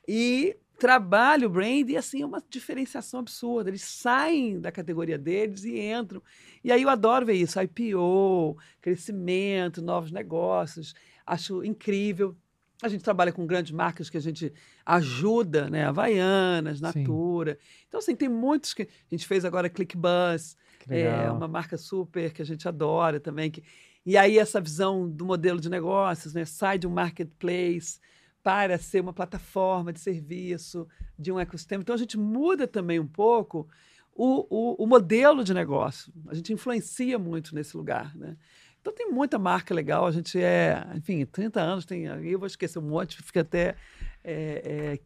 [0.08, 3.70] e trabalha o brand e assim é uma diferenciação absurda.
[3.70, 6.24] Eles saem da categoria deles e entram.
[6.64, 10.96] E aí eu adoro ver isso, IPO, crescimento, novos negócios.
[11.24, 12.36] Acho incrível
[12.82, 14.52] a gente trabalha com grandes marcas que a gente
[14.84, 15.86] ajuda, né?
[15.86, 17.52] Havaianas, Natura.
[17.54, 17.84] Sim.
[17.88, 18.82] Então, assim, tem muitos que.
[18.82, 20.58] A gente fez agora ClickBus,
[20.90, 23.52] é uma marca super que a gente adora também.
[23.52, 23.64] Que,
[24.04, 26.44] e aí, essa visão do modelo de negócios, né?
[26.44, 28.00] Sai de um marketplace
[28.44, 30.88] para ser uma plataforma de serviço,
[31.18, 31.82] de um ecossistema.
[31.82, 33.68] Então, a gente muda também um pouco
[34.16, 36.12] o, o, o modelo de negócio.
[36.28, 38.36] A gente influencia muito nesse lugar, né?
[38.82, 40.08] Então tem muita marca legal.
[40.08, 42.06] A gente é, enfim, 30 anos, tem.
[42.06, 43.76] Eu vou esquecer um monte, fica até
[44.24, 45.00] é, é,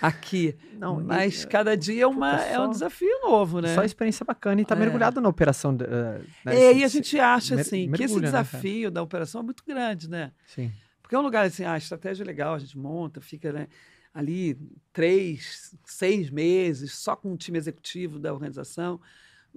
[0.00, 0.56] aqui.
[0.74, 3.74] Não, Mas e, cada dia é, uma, é um desafio novo, né?
[3.74, 4.78] Só experiência bacana e está é.
[4.78, 5.72] mergulhado na operação.
[5.72, 6.56] Uh, né?
[6.56, 9.64] É, e a gente acha assim que esse né, desafio né, da operação é muito
[9.66, 10.30] grande, né?
[10.46, 10.72] Sim.
[11.08, 13.66] Porque é um lugar assim, ah, a estratégia é legal, a gente monta, fica né,
[14.12, 14.58] ali
[14.92, 19.00] três, seis meses só com o time executivo da organização.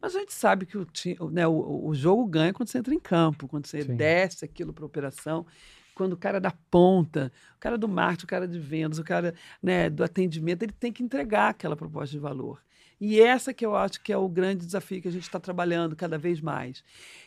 [0.01, 0.87] Mas a gente sabe que o,
[1.29, 3.97] né, o, o jogo ganha quando você entra em campo, quando você Sim.
[3.97, 5.45] desce aquilo para operação,
[5.93, 9.35] quando o cara da ponta, o cara do marketing, o cara de vendas, o cara
[9.61, 12.63] né, do atendimento, ele tem que entregar aquela proposta de valor.
[13.01, 15.95] E essa que eu acho que é o grande desafio que a gente está trabalhando
[15.95, 16.83] cada vez mais.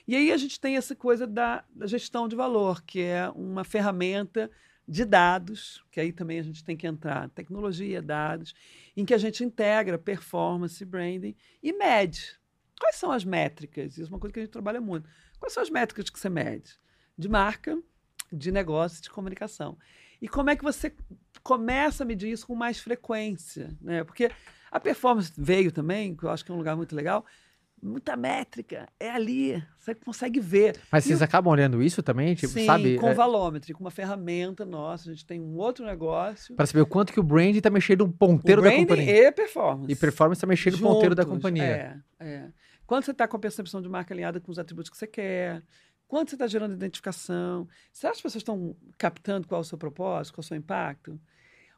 [0.07, 3.65] E aí a gente tem essa coisa da, da gestão de valor, que é uma
[3.65, 4.49] ferramenta
[4.87, 8.55] de dados, que aí também a gente tem que entrar, tecnologia, dados,
[8.97, 12.39] em que a gente integra performance, branding e mede.
[12.79, 13.99] Quais são as métricas?
[13.99, 15.09] Isso é uma coisa que a gente trabalha muito.
[15.41, 16.79] Quais são as métricas que você mede?
[17.19, 17.77] De marca,
[18.33, 19.77] de negócio, de comunicação.
[20.23, 20.95] E como é que você
[21.43, 23.77] começa a medir isso com mais frequência?
[23.81, 24.05] Né?
[24.05, 24.31] Porque
[24.75, 27.25] a performance veio também, que eu acho que é um lugar muito legal,
[27.81, 30.81] muita métrica, é ali, você consegue ver.
[30.91, 31.25] Mas e vocês eu...
[31.25, 32.99] acabam olhando isso também, tipo, Sim, sabe?
[32.99, 33.15] com é...
[33.15, 36.57] valômetro, com uma ferramenta nossa, a gente tem um outro negócio.
[36.57, 39.29] Para saber o quanto que o brand está mexendo no ponteiro o da companhia.
[39.29, 39.93] e performance.
[39.93, 42.03] E performance está mexendo no ponteiro da companhia.
[42.19, 42.49] É, é.
[42.85, 45.63] Quando você está com a percepção de marca alinhada com os atributos que você quer,
[46.09, 49.79] quando você está gerando identificação, será que as pessoas estão captando qual é o seu
[49.79, 51.21] propósito, qual é o seu impacto?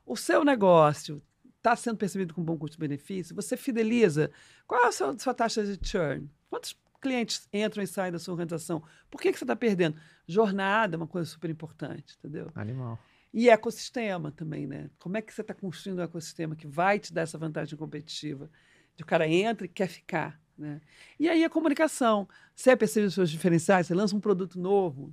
[0.06, 1.22] O seu negócio
[1.66, 3.34] está sendo percebido com bom custo-benefício?
[3.34, 4.30] Você fideliza?
[4.68, 6.30] Qual é a sua, sua, taxa de churn?
[6.48, 8.82] Quantos clientes entram e saem da sua organização?
[9.10, 9.96] Por que, que você está perdendo?
[10.28, 12.52] Jornada é uma coisa super importante, entendeu?
[12.54, 12.98] Animal.
[13.34, 14.88] E ecossistema também, né?
[14.98, 18.48] Como é que você está construindo um ecossistema que vai te dar essa vantagem competitiva?
[18.96, 20.40] De o cara entra e quer ficar.
[20.56, 20.80] Né?
[21.18, 22.28] E aí a comunicação.
[22.54, 25.12] Você percebe os seus diferenciais, você lança um produto novo.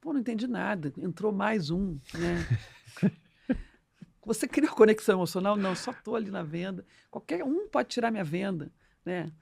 [0.00, 0.92] Pô, não entendi nada.
[0.96, 1.98] Entrou mais um.
[2.14, 2.44] Né?
[4.28, 5.56] você cria conexão emocional?
[5.56, 6.84] Não, só estou ali na venda.
[7.10, 8.70] Qualquer um pode tirar minha venda.
[9.04, 9.32] Né?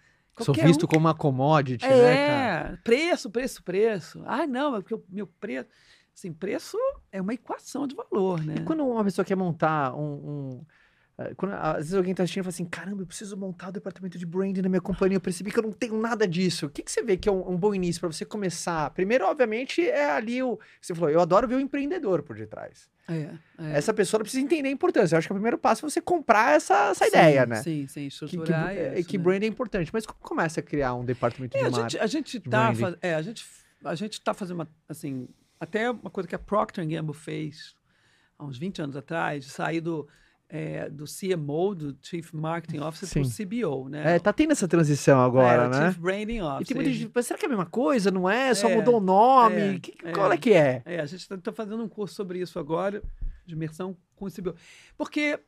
[0.40, 0.86] Sou visto um...
[0.86, 2.80] como uma commodity, é, né, cara?
[2.84, 4.22] preço, preço, preço.
[4.26, 5.68] Ah, não, é porque o meu preço...
[6.14, 6.78] Assim, preço
[7.12, 8.54] é uma equação de valor, né?
[8.58, 10.66] E quando uma pessoa quer montar um, um
[11.34, 14.18] quando, às vezes alguém tá assistindo e fala assim: caramba, eu preciso montar o departamento
[14.18, 15.16] de branding na minha companhia.
[15.16, 16.66] Eu percebi que eu não tenho nada disso.
[16.66, 18.90] O que, que você vê que é um, um bom início para você começar?
[18.90, 20.58] Primeiro, obviamente, é ali o.
[20.78, 22.86] Você falou, eu adoro ver o empreendedor por detrás.
[23.08, 23.78] É, é.
[23.78, 25.14] Essa pessoa precisa entender a importância.
[25.14, 27.62] Eu acho que o primeiro passo é você comprar essa, essa sim, ideia, né?
[27.62, 28.68] Sim, sim, estruturar.
[28.68, 29.24] Que, que, isso, que né?
[29.24, 29.90] brand é importante.
[29.94, 31.96] Mas como começa a criar um departamento é, de marketing?
[31.96, 33.46] A gente, a gente tá, faz, é, a gente,
[33.82, 35.26] a gente tá fazendo uma, assim,
[35.58, 37.74] até uma coisa que a Procter Gamble fez
[38.38, 40.06] há uns 20 anos atrás, de sair do
[40.48, 44.16] é, do CMO, do Chief Marketing Officer, para o CBO, né?
[44.16, 45.86] É, tá tendo essa transição agora, é, né?
[45.86, 46.62] Chief Branding Officer.
[46.62, 48.10] E tem muita gente, será que é a mesma coisa?
[48.10, 48.54] Não é?
[48.54, 49.76] Só é, mudou o nome?
[49.76, 50.82] É, que, qual é que é?
[50.84, 53.02] É, a gente está tá fazendo um curso sobre isso agora,
[53.44, 54.54] de imersão com o CBO.
[54.96, 55.40] Porque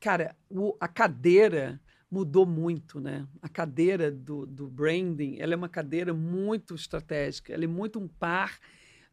[0.00, 1.80] cara, o, a cadeira
[2.10, 3.26] mudou muito, né?
[3.42, 8.06] A cadeira do, do branding, ela é uma cadeira muito estratégica, ela é muito um
[8.06, 8.58] par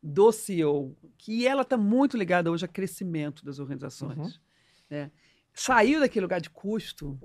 [0.02, 4.18] do CEO, que ela está muito ligada hoje a crescimento das organizações.
[4.18, 4.41] Uhum.
[4.89, 5.12] Né?
[5.54, 7.20] Saiu daquele lugar de custo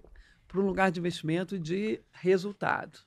[0.46, 2.98] para um lugar de investimento e de resultado.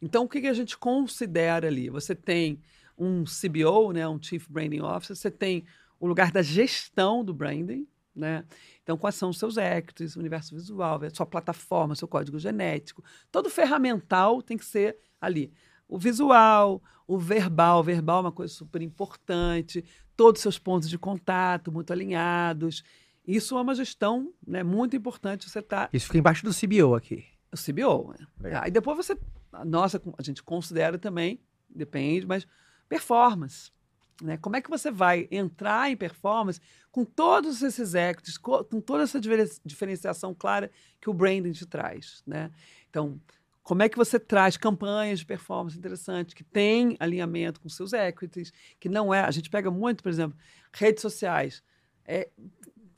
[0.00, 1.88] Então, o que, que a gente considera ali?
[1.88, 2.60] Você tem
[2.98, 5.64] um CBO, né, um Chief Branding Officer, você tem
[5.98, 8.44] o lugar da gestão do branding, né?
[8.82, 13.02] Então, quais são os seus equities, universo visual, sua plataforma, seu código genético.
[13.30, 15.52] Todo ferramental tem que ser ali.
[15.88, 17.80] O visual, o verbal.
[17.80, 19.84] O verbal é uma coisa super importante.
[20.16, 22.82] Todos os seus pontos de contato muito alinhados.
[23.26, 25.48] Isso é uma gestão né, muito importante.
[25.48, 25.88] Você tá...
[25.92, 27.24] Isso fica embaixo do CBO aqui.
[27.52, 28.14] O CBO.
[28.40, 28.58] Né?
[28.60, 29.16] Aí depois você.
[29.64, 32.46] Nossa, a gente considera também, depende, mas
[32.88, 33.70] performance.
[34.22, 34.36] Né?
[34.38, 36.60] Como é que você vai entrar em performance
[36.90, 39.20] com todos esses equities, com toda essa
[39.64, 40.70] diferenciação clara
[41.00, 42.22] que o branding te traz?
[42.26, 42.50] Né?
[42.88, 43.20] Então,
[43.62, 48.52] como é que você traz campanhas de performance interessantes, que tem alinhamento com seus equities,
[48.78, 49.20] que não é.
[49.20, 50.36] A gente pega muito, por exemplo,
[50.72, 51.62] redes sociais.
[52.04, 52.28] É,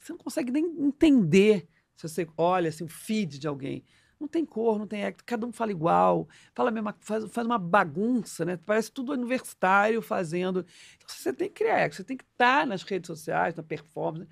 [0.04, 3.84] você não consegue nem entender se você olha assim, o feed de alguém.
[4.20, 7.58] Não tem cor, não tem éxito, cada um fala igual, fala mesma, faz, faz uma
[7.58, 8.58] bagunça, né?
[8.64, 10.64] Parece tudo universitário fazendo.
[10.96, 14.30] Então você tem que criar você tem que estar nas redes sociais, na performance,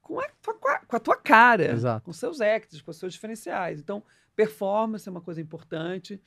[0.00, 0.54] com a tua,
[0.86, 2.04] com a tua cara, Exato.
[2.04, 3.80] com seus actos, com os seus diferenciais.
[3.80, 4.02] Então,
[4.34, 6.20] performance é uma coisa importante.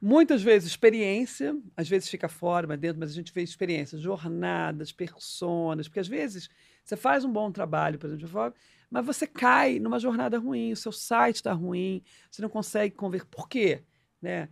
[0.00, 4.92] Muitas vezes experiência, às vezes fica fora, mas dentro, mas a gente vê experiências, jornadas,
[4.92, 6.50] personas, porque às vezes
[6.82, 8.54] você faz um bom trabalho, por exemplo,
[8.90, 13.26] mas você cai numa jornada ruim, o seu site está ruim, você não consegue conversar.
[13.30, 13.82] Por quê?
[14.20, 14.48] Né?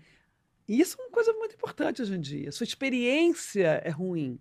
[0.66, 2.50] E isso é uma coisa muito importante hoje em dia.
[2.50, 4.40] Sua experiência é ruim.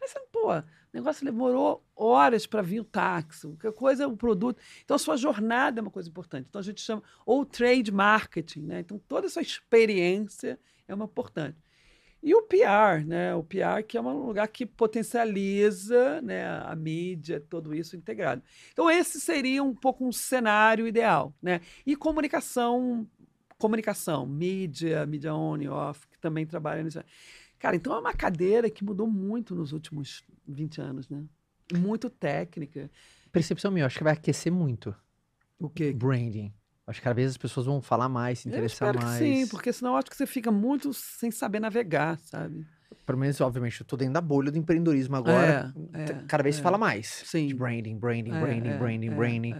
[0.00, 4.60] Aí você, pô, o negócio demorou horas para vir o táxi, qualquer coisa o produto.
[4.84, 6.46] Então, a sua jornada é uma coisa importante.
[6.48, 8.80] Então, a gente chama, ou trade marketing, né?
[8.80, 11.56] Então, toda essa experiência é uma importante.
[12.22, 13.34] E o PR, né?
[13.34, 18.42] O PR que é um lugar que potencializa né, a mídia, tudo isso integrado.
[18.72, 21.60] Então esse seria um pouco um cenário ideal, né?
[21.86, 23.08] E comunicação,
[23.58, 27.02] comunicação, mídia, mídia on e off, que também trabalha nisso.
[27.58, 31.24] Cara, então é uma cadeira que mudou muito nos últimos 20 anos, né?
[31.78, 32.90] Muito técnica.
[33.32, 34.94] Percepção minha, acho que vai aquecer muito.
[35.58, 35.92] O quê?
[35.92, 36.52] Branding.
[36.90, 39.18] Acho que cada vez as pessoas vão falar mais, se interessar mais.
[39.18, 42.66] sim, porque senão eu acho que você fica muito sem saber navegar, sabe?
[43.06, 45.72] Pelo menos, obviamente, eu tô dentro da bolha do empreendedorismo agora.
[45.94, 46.58] É, é, cada vez é.
[46.58, 47.22] se fala mais.
[47.26, 47.46] Sim.
[47.46, 49.54] De branding, branding, é, branding, é, branding, é, branding.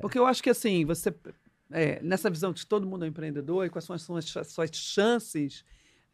[0.00, 1.14] Porque eu acho que assim, você.
[2.02, 5.64] nessa visão de todo mundo é empreendedor e quais são as suas, suas chances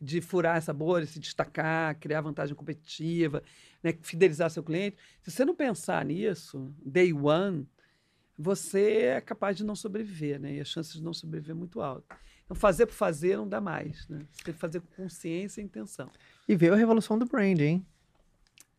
[0.01, 3.43] de furar essa bolha, se destacar, criar vantagem competitiva,
[3.83, 4.97] né, fidelizar seu cliente.
[5.23, 7.67] Se você não pensar nisso, day one,
[8.39, 10.55] você é capaz de não sobreviver, né?
[10.55, 12.17] E a chance de não sobreviver é muito alta.
[12.45, 14.27] Então, fazer por fazer não dá mais, né?
[14.31, 16.11] Você tem que fazer com consciência e intenção.
[16.49, 17.87] E veio a revolução do brand, hein?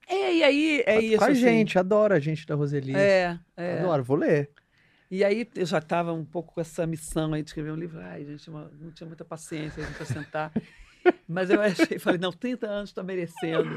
[0.07, 1.17] É, e aí é a, isso.
[1.17, 1.39] Com a assim.
[1.39, 2.95] gente, adoro a gente da Roseli.
[2.95, 3.79] É, é.
[3.79, 4.51] Adoro, vou ler.
[5.09, 7.99] E aí eu já estava um pouco com essa missão aí de escrever um livro.
[7.99, 10.51] Ai, gente, não tinha muita paciência para sentar.
[11.27, 13.69] Mas eu achei, falei, não, 30 anos está merecendo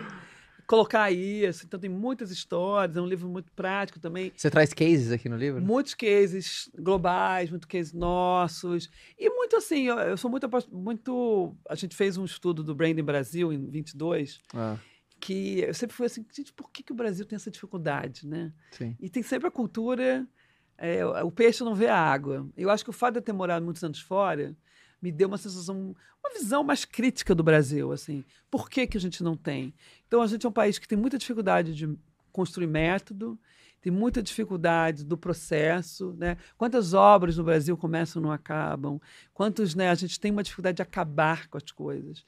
[0.68, 1.64] colocar isso.
[1.64, 4.30] Então tem muitas histórias, é um livro muito prático também.
[4.36, 5.60] Você traz cases aqui no livro?
[5.62, 8.88] Muitos cases globais, muitos cases nossos.
[9.18, 11.56] E muito assim, eu, eu sou muito, muito.
[11.68, 14.40] A gente fez um estudo do Branding Brasil em 22.
[14.54, 14.76] Ah.
[15.18, 18.52] Que eu sempre fui assim, gente, por que, que o Brasil tem essa dificuldade, né?
[18.70, 18.94] Sim.
[19.00, 20.28] E tem sempre a cultura,
[20.76, 22.46] é, o peixe não vê a água.
[22.56, 24.54] Eu acho que o fato de eu ter morado muitos anos fora,
[25.00, 28.24] me deu uma sensação, uma visão mais crítica do Brasil, assim.
[28.50, 29.74] Por que, que a gente não tem?
[30.06, 31.96] Então, a gente é um país que tem muita dificuldade de
[32.32, 33.38] construir método,
[33.80, 36.36] tem muita dificuldade do processo, né?
[36.56, 39.00] Quantas obras no Brasil começam e não acabam?
[39.32, 39.88] Quantos, né?
[39.90, 42.24] A gente tem uma dificuldade de acabar com as coisas.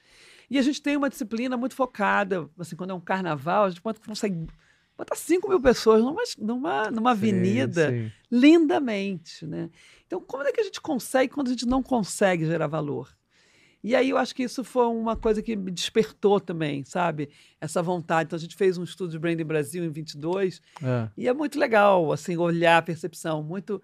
[0.48, 3.82] E a gente tem uma disciplina muito focada, assim, quando é um carnaval, a gente
[3.82, 4.46] consegue
[4.96, 8.12] botar 5 mil pessoas numa, numa, numa avenida sim, sim.
[8.30, 9.70] lindamente, né?
[10.10, 13.16] Então, como é que a gente consegue quando a gente não consegue gerar valor?
[13.82, 17.30] E aí eu acho que isso foi uma coisa que me despertou também, sabe?
[17.60, 18.26] Essa vontade.
[18.26, 21.08] Então a gente fez um estudo de Branding Brasil em 22 é.
[21.16, 23.80] e é muito legal, assim, olhar a percepção, muito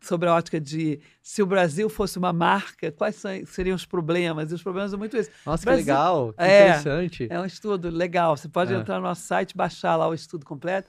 [0.00, 4.50] sobre a ótica de se o Brasil fosse uma marca, quais seriam os problemas?
[4.50, 5.30] E os problemas são muito isso.
[5.44, 7.26] Nossa, Brasil, que legal, que é, interessante.
[7.28, 8.38] É um estudo legal.
[8.38, 8.76] Você pode é.
[8.78, 10.88] entrar no nosso site, baixar lá o estudo completo.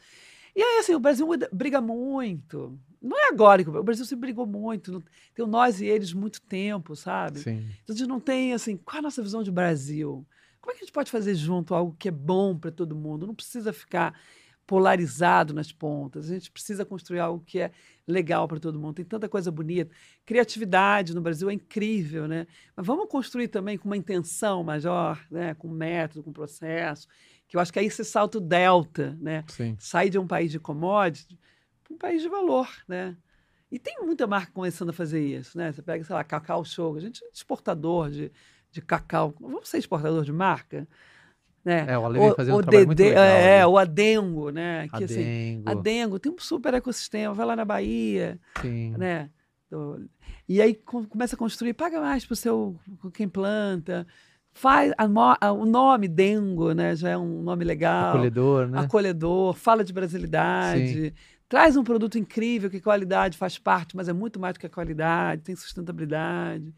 [0.56, 2.80] E aí, assim, o Brasil briga muito.
[3.02, 5.04] Não é agora que o Brasil se brigou muito.
[5.34, 7.40] Tem o nós e eles muito tempo, sabe?
[7.40, 7.66] Sim.
[7.84, 10.26] Então a gente não tem, assim, qual é a nossa visão de Brasil?
[10.60, 13.26] Como é que a gente pode fazer junto algo que é bom para todo mundo?
[13.26, 14.20] Não precisa ficar
[14.68, 16.30] polarizado nas pontas.
[16.30, 17.72] A gente precisa construir algo que é
[18.08, 18.96] legal para todo mundo.
[18.96, 19.90] Tem tanta coisa bonita.
[20.26, 22.46] Criatividade no Brasil é incrível, né?
[22.76, 25.56] Mas vamos construir também com uma intenção maior, né?
[25.56, 27.08] com método, com processo,
[27.48, 29.44] que eu acho que aí esse salto delta, né?
[29.48, 29.76] Sim.
[29.80, 31.36] Sai de um país de commodity
[31.90, 33.16] um país de valor, né?
[33.72, 35.72] E tem muita marca começando a fazer isso, né?
[35.72, 38.32] Você pega, sei lá, Cacau Show, a gente é exportador de,
[38.72, 39.34] de cacau.
[39.40, 40.88] Vamos ser exportador de marca?
[41.64, 41.86] Né?
[41.88, 43.24] É, o Ale vem fazendo o um trabalho muito legal.
[43.24, 44.88] É, o Adengo, né?
[44.88, 45.14] Que, Adengo.
[45.14, 48.96] Assim, Adengo tem um super ecossistema, vai lá na Bahia, Sim.
[48.98, 49.30] né?
[50.48, 52.80] E aí começa a construir, paga mais para o seu
[53.14, 54.08] quem planta,
[54.52, 55.06] faz a,
[55.40, 56.96] a, o nome Dengo, né?
[56.96, 58.10] Já é um nome legal.
[58.10, 58.80] Acolhedor, né?
[58.80, 61.10] Acolhedor, fala de brasilidade.
[61.10, 61.14] Sim.
[61.50, 64.70] Traz um produto incrível, que qualidade faz parte, mas é muito mais do que a
[64.70, 66.72] qualidade, tem sustentabilidade.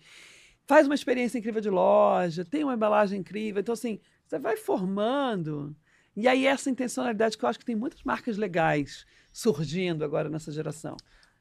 [0.66, 3.60] Faz uma experiência incrível de loja, tem uma embalagem incrível.
[3.60, 5.76] Então, assim, você vai formando.
[6.16, 10.54] E aí, essa intencionalidade que eu acho que tem muitas marcas legais surgindo agora nessa
[10.54, 10.96] geração.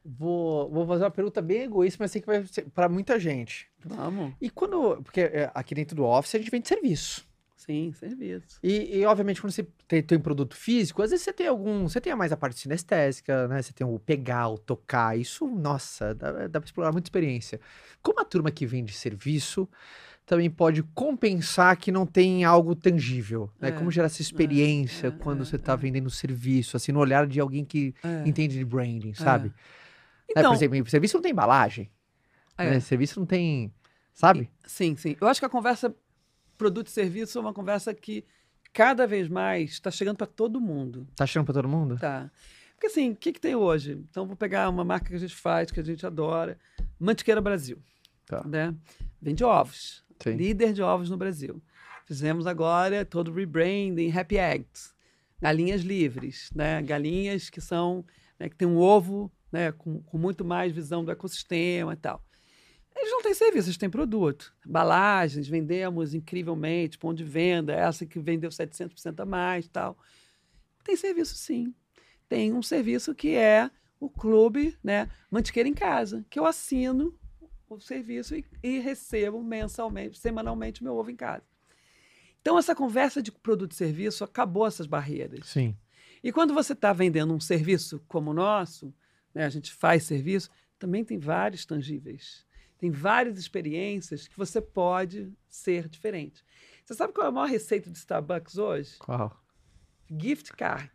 [0.05, 3.68] Vou, vou fazer uma pergunta bem egoísta, mas sei que vai ser para muita gente.
[3.85, 4.35] Vamos.
[4.41, 5.01] E quando.
[5.03, 7.30] Porque é, aqui dentro do Office a gente vende serviço.
[7.61, 8.58] Sim, serviço.
[8.62, 11.86] E, e, obviamente, quando você tem, tem produto físico, às vezes você tem algum.
[11.86, 13.61] Você tem mais a parte sinestésica, né?
[13.61, 15.18] Você tem o pegar, o tocar.
[15.18, 17.61] Isso, nossa, dá, dá para explorar muita experiência.
[18.02, 19.68] Como a turma que vende serviço
[20.24, 23.68] também pode compensar que não tem algo tangível, né?
[23.68, 25.76] É, Como gerar essa experiência é, quando é, você está é.
[25.76, 28.26] vendendo serviço, assim, no olhar de alguém que é.
[28.26, 29.48] entende de branding, sabe?
[29.48, 29.54] Né,
[30.30, 31.90] então, por exemplo, serviço não tem embalagem,
[32.56, 32.80] né?
[32.80, 33.70] Serviço não tem,
[34.14, 34.48] sabe?
[34.64, 35.14] Sim, sim.
[35.20, 35.94] Eu acho que a conversa
[36.61, 38.22] produto e serviço é uma conversa que
[38.70, 41.08] cada vez mais está chegando para todo mundo.
[41.11, 41.96] Está chegando para todo mundo?
[41.98, 42.30] Tá.
[42.74, 43.92] Porque assim, o que, que tem hoje?
[44.11, 46.58] Então, vou pegar uma marca que a gente faz, que a gente adora,
[46.98, 47.78] Mantiqueira Brasil.
[48.26, 48.46] Tá.
[48.46, 48.74] Né?
[49.20, 50.04] Vende ovos.
[50.22, 50.34] Sim.
[50.34, 51.62] líder de ovos no Brasil.
[52.04, 54.92] Fizemos agora todo o rebranding, Happy Eggs,
[55.40, 56.82] galinhas livres, né?
[56.82, 58.04] galinhas que são
[58.38, 62.22] né, que tem um ovo né, com, com muito mais visão do ecossistema e tal.
[63.01, 64.55] Eles não têm serviço, eles têm produto.
[64.66, 69.96] Embalagens, vendemos incrivelmente, ponto de venda, essa que vendeu 700% a mais tal.
[70.84, 71.74] Tem serviço sim.
[72.28, 77.18] Tem um serviço que é o clube, né, Mantiqueira em Casa, que eu assino
[77.70, 81.44] o serviço e, e recebo mensalmente, semanalmente meu ovo em casa.
[82.40, 85.46] Então, essa conversa de produto e serviço acabou essas barreiras.
[85.46, 85.76] Sim.
[86.22, 88.92] E quando você está vendendo um serviço como o nosso,
[89.34, 92.44] né, a gente faz serviço, também tem vários tangíveis.
[92.81, 96.43] Tem várias experiências que você pode ser diferente.
[96.83, 98.97] Você sabe qual é a maior receita de Starbucks hoje?
[98.99, 99.39] Qual?
[100.11, 100.91] Gift card.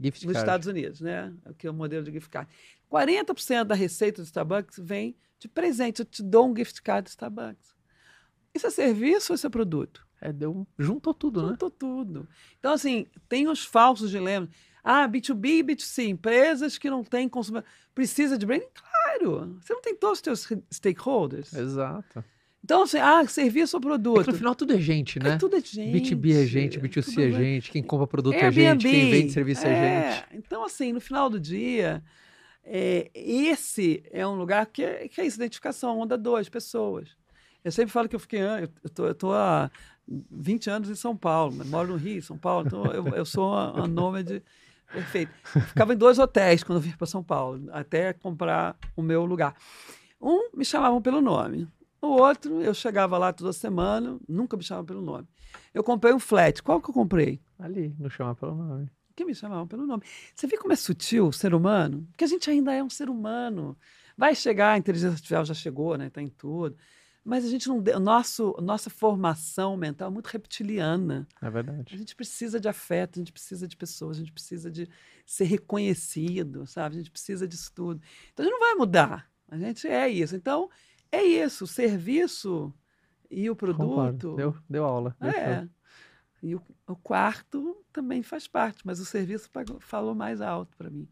[0.00, 0.38] Gift nos card.
[0.38, 1.34] Estados Unidos, né?
[1.58, 2.50] Que é o modelo de gift card.
[2.90, 6.00] 40% da receita do Starbucks vem de presente.
[6.00, 7.76] Eu te dou um gift card do Starbucks.
[8.54, 10.08] Isso é serviço ou isso é produto?
[10.22, 11.52] É, deu, juntou tudo, juntou né?
[11.52, 12.28] Juntou tudo.
[12.58, 14.48] Então, assim, tem os falsos dilemas.
[14.82, 17.68] Ah, B2B e B2C, empresas que não têm consumidor.
[17.94, 18.66] Precisa de branding?
[18.72, 18.97] Claro!
[19.24, 21.52] Você não tem todos os seus stakeholders.
[21.52, 22.24] Exato.
[22.62, 24.28] Então, assim, ah, serviço ou produto?
[24.28, 25.30] É no final tudo é gente, né?
[25.30, 26.14] É, tudo é gente.
[26.14, 29.66] B2B é gente, B2C é gente, quem compra produto Airbnb, é gente, quem vende serviço
[29.66, 30.26] é, é gente.
[30.32, 32.02] Então, assim, no final do dia,
[32.64, 37.08] é, esse é um lugar que é, que é isso, identificação, onda dois, pessoas.
[37.64, 39.70] Eu sempre falo que eu fiquei, eu tô, eu tô há
[40.30, 43.72] 20 anos em São Paulo, moro no Rio, São Paulo, então eu, eu sou uma,
[43.72, 44.42] uma nômade
[44.92, 45.32] perfeito.
[45.54, 49.24] Eu ficava em dois hotéis quando eu vim para São Paulo, até comprar o meu
[49.24, 49.54] lugar.
[50.20, 51.68] Um me chamavam pelo nome,
[52.00, 55.28] o outro eu chegava lá toda semana, nunca me chamavam pelo nome.
[55.72, 57.40] Eu comprei um flat, qual que eu comprei?
[57.58, 60.04] Ali, não chama pelo nome que me chamavam pelo nome.
[60.32, 62.06] Você vê como é sutil o ser humano?
[62.10, 63.76] Porque a gente ainda é um ser humano.
[64.16, 66.06] Vai chegar, a inteligência artificial já chegou, né?
[66.06, 66.76] Está em tudo.
[67.28, 67.78] Mas a gente não.
[68.00, 71.28] Nosso, nossa formação mental é muito reptiliana.
[71.42, 71.94] É verdade.
[71.94, 74.88] A gente precisa de afeto, a gente precisa de pessoas, a gente precisa de
[75.26, 76.94] ser reconhecido, sabe?
[76.94, 78.00] A gente precisa disso tudo.
[78.32, 79.30] Então a gente não vai mudar.
[79.46, 80.34] A gente é isso.
[80.34, 80.70] Então,
[81.12, 81.64] é isso.
[81.64, 82.72] O serviço
[83.30, 83.86] e o produto.
[83.86, 84.34] Concordo.
[84.34, 85.14] Deu, deu aula.
[85.20, 85.58] Deu é.
[85.58, 85.68] Show.
[86.42, 90.88] E o, o, quarto também faz parte, mas o serviço pagou, falou mais alto para
[90.88, 91.06] mim.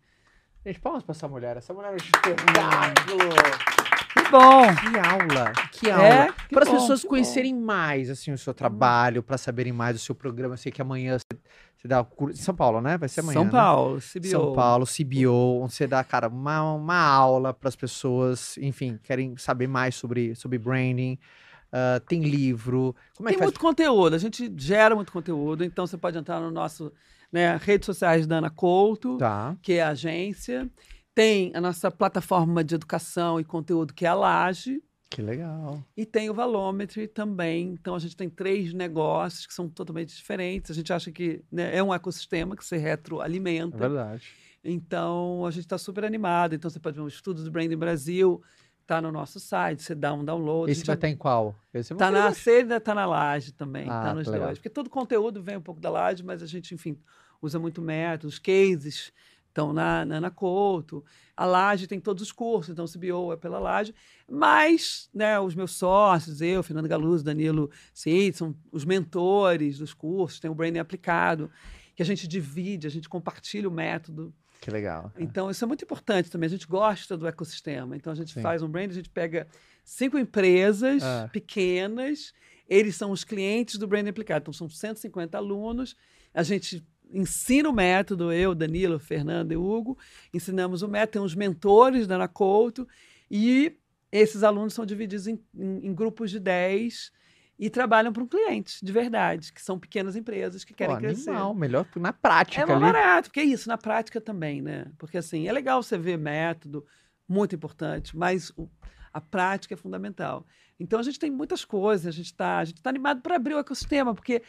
[0.65, 1.59] Gente, palmas para essa mulher.
[1.59, 3.96] Essa mulher é um espetáculo.
[4.17, 4.63] Que bom!
[4.75, 5.53] Que aula!
[5.71, 6.07] Que é, aula!
[6.07, 7.67] É, para as pessoas conhecerem bom.
[7.67, 10.55] mais assim, o seu trabalho, para saberem mais do seu programa.
[10.55, 11.39] Eu sei que amanhã você,
[11.77, 12.97] você dá São Paulo, né?
[12.97, 13.35] Vai ser amanhã.
[13.35, 13.51] São né?
[13.51, 14.27] Paulo, CBO.
[14.27, 19.37] São Paulo, CBO, onde você dá, cara, uma, uma aula para as pessoas, enfim, querem
[19.37, 21.19] saber mais sobre, sobre branding.
[21.67, 22.97] Uh, tem livro.
[23.17, 26.51] Como é tem muito conteúdo, a gente gera muito conteúdo, então você pode entrar no
[26.51, 26.91] nosso
[27.31, 29.55] né, redes sociais da Ana Couto, tá.
[29.61, 30.71] que é a agência.
[31.17, 34.83] Tem a nossa plataforma de educação e conteúdo, que é a Laje.
[35.09, 35.83] Que legal.
[35.97, 37.71] E tem o Valometry também.
[37.71, 40.71] Então a gente tem três negócios que são totalmente diferentes.
[40.71, 43.79] A gente acha que né, é um ecossistema que se retroalimenta.
[43.79, 44.27] É verdade.
[44.63, 46.55] Então a gente está super animado.
[46.55, 48.43] Então você pode ver um estudo do Branding Brasil,
[48.83, 50.71] está no nosso site, você dá um download.
[50.71, 51.57] Esse vai estar em qual?
[51.73, 54.59] Está na ainda está na laje também, está ah, nos dois.
[54.59, 57.01] Porque todo conteúdo vem um pouco da laje, mas a gente, enfim,
[57.41, 59.15] usa muito métodos, cases
[59.57, 61.03] estão na, na Ana Couto.
[61.35, 63.95] A Laje tem todos os cursos, então o CBO é pela Laje.
[64.29, 70.39] Mas né, os meus sócios, eu, Fernando Galuzzo, Danilo Seitz, são os mentores dos cursos,
[70.39, 71.51] tem o Branding Aplicado,
[71.95, 74.35] que a gente divide, a gente compartilha o método.
[74.61, 75.13] Que legal.
[75.19, 76.47] Então, isso é muito importante também.
[76.47, 77.97] A gente gosta do ecossistema.
[77.97, 78.43] Então, a gente Sim.
[78.43, 79.47] faz um brand, a gente pega
[79.85, 81.29] cinco empresas ah.
[81.31, 82.33] pequenas,
[82.69, 84.43] eles são os clientes do Branding Aplicado.
[84.43, 85.95] Então, são 150 alunos.
[86.35, 89.99] A gente ensina o método, eu, Danilo, Fernando e Hugo,
[90.33, 92.87] ensinamos o método, tem uns mentores da Ana Couto,
[93.31, 93.77] e
[94.11, 97.13] esses alunos são divididos em, em, em grupos de 10
[97.59, 101.31] e trabalham para um cliente, de verdade, que são pequenas empresas que querem Pô, crescer.
[101.31, 102.63] Animal, melhor na prática.
[102.63, 104.87] É mais barato, porque é isso, na prática também, né?
[104.99, 106.85] Porque assim, é legal você ver método,
[107.27, 108.69] muito importante, mas o,
[109.13, 110.47] a prática é fundamental.
[110.79, 114.15] Então a gente tem muitas coisas, a gente está tá animado para abrir o ecossistema,
[114.15, 114.43] porque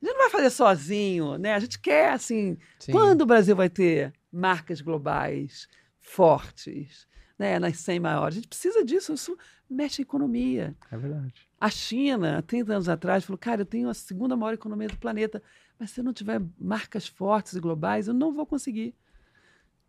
[0.00, 1.54] a gente não vai fazer sozinho, né?
[1.54, 2.92] A gente quer, assim, Sim.
[2.92, 5.68] quando o Brasil vai ter marcas globais
[5.98, 7.06] fortes,
[7.38, 7.58] né?
[7.58, 8.36] Nas 100 maiores?
[8.36, 9.36] A gente precisa disso, isso
[9.68, 10.76] mexe a economia.
[10.90, 11.48] É verdade.
[11.60, 14.96] A China, há 30 anos atrás, falou, cara, eu tenho a segunda maior economia do
[14.96, 15.42] planeta,
[15.78, 18.94] mas se eu não tiver marcas fortes e globais, eu não vou conseguir.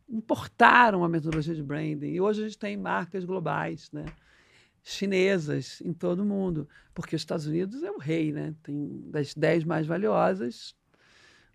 [0.07, 4.05] Importaram a metodologia de branding e hoje a gente tem marcas globais, né?
[4.83, 8.55] Chinesas em todo o mundo, porque os Estados Unidos é o rei, né?
[8.63, 10.75] Tem das dez mais valiosas,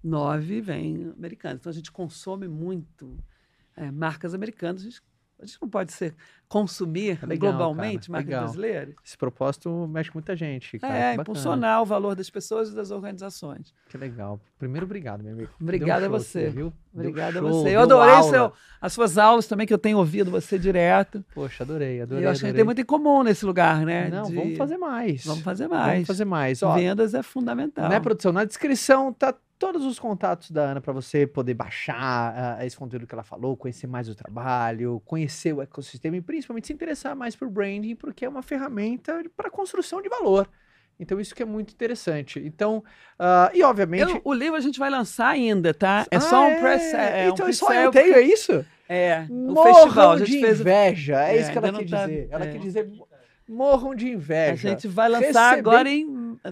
[0.03, 1.59] nove vêm americanas.
[1.61, 3.19] Então a gente consome muito
[3.77, 4.83] é, marcas americanas.
[4.83, 5.03] A gente
[5.41, 6.15] a gente não pode ser
[6.49, 8.95] consumir legal, globalmente marcas brasileiras.
[9.05, 10.79] Esse propósito mexe com muita gente.
[10.79, 13.75] Cara, é, impulsionar o valor das pessoas e das organizações.
[13.89, 14.41] Que legal.
[14.59, 15.51] Primeiro, obrigado, meu amigo.
[15.61, 16.47] Obrigado um a você.
[16.47, 16.73] Aqui?
[16.95, 17.71] Obrigado a você.
[17.75, 21.25] Eu adorei seu, as suas aulas também, que eu tenho ouvido você direto.
[21.35, 22.23] Poxa, adorei, adorei.
[22.23, 22.53] E eu acho adorei.
[22.53, 24.09] que tem muito em comum nesse lugar, né?
[24.09, 24.35] Não, De...
[24.35, 25.25] vamos fazer mais.
[25.25, 25.93] Vamos fazer mais.
[25.93, 26.63] Vamos fazer mais.
[26.63, 27.89] Ó, Vendas é fundamental.
[27.89, 28.33] Né, produção?
[28.33, 33.07] Na descrição tá todos os contatos da Ana para você poder baixar uh, esse conteúdo
[33.07, 37.35] que ela falou, conhecer mais o trabalho, conhecer o ecossistema e principalmente se interessar mais
[37.35, 40.47] por branding, porque é uma ferramenta para construção de valor.
[41.01, 42.39] Então, isso que é muito interessante.
[42.45, 42.85] Então,
[43.19, 44.13] uh, e obviamente.
[44.13, 46.07] Eu, o livro a gente vai lançar ainda, tá?
[46.11, 46.61] É ah, só um é?
[46.61, 46.95] press.
[46.95, 48.67] É, então, um só eu tenho, é isso?
[48.87, 49.27] É.
[49.31, 50.11] O festival.
[50.11, 50.61] A gente de fez...
[50.61, 51.25] inveja.
[51.25, 52.07] É, é isso que ela quer tá...
[52.07, 52.29] dizer.
[52.31, 52.53] Ela é.
[52.53, 52.93] quer dizer
[53.49, 54.69] morram de inveja.
[54.69, 55.59] A gente vai lançar Receber...
[55.59, 56.05] agora em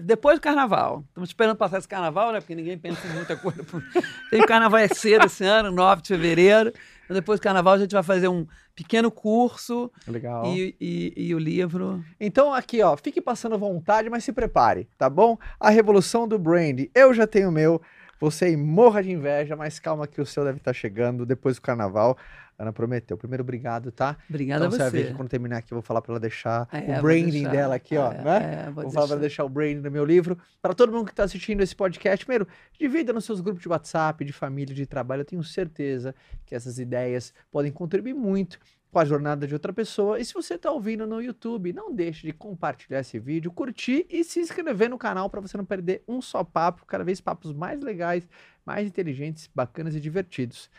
[0.03, 1.03] depois do carnaval.
[1.07, 2.39] Estamos esperando passar esse carnaval, né?
[2.39, 3.63] Porque ninguém pensa em muita coisa.
[4.29, 6.73] Tem o carnaval é cedo esse ano, 9 de fevereiro.
[7.03, 9.91] Então, depois do carnaval a gente vai fazer um pequeno curso.
[10.07, 10.45] Legal.
[10.47, 12.03] E, e, e, o livro.
[12.19, 15.37] Então, aqui, ó, fique passando vontade, mas se prepare, tá bom?
[15.59, 16.85] A revolução do brand.
[16.93, 17.81] Eu já tenho o meu.
[18.19, 22.17] Você morra de inveja, mas calma que o seu deve estar chegando depois do carnaval.
[22.57, 23.17] Ana prometeu.
[23.17, 24.17] Primeiro, obrigado, tá?
[24.29, 24.77] Obrigada então, a você.
[24.77, 27.01] Você vai ver que quando terminar aqui, eu vou falar para ela deixar é, o
[27.01, 28.65] branding dela aqui, ó, é, né?
[28.67, 30.37] É, vou, vou falar para ela deixar o branding no meu livro.
[30.61, 32.47] Para todo mundo que está assistindo esse podcast, primeiro,
[32.79, 35.21] divida nos seus grupos de WhatsApp, de família, de trabalho.
[35.21, 36.13] Eu tenho certeza
[36.45, 38.59] que essas ideias podem contribuir muito
[38.93, 40.19] com a jornada de outra pessoa.
[40.19, 44.23] E se você está ouvindo no YouTube, não deixe de compartilhar esse vídeo, curtir e
[44.23, 47.81] se inscrever no canal para você não perder um só papo, cada vez papos mais
[47.81, 48.29] legais,
[48.63, 50.69] mais inteligentes, bacanas e divertidos.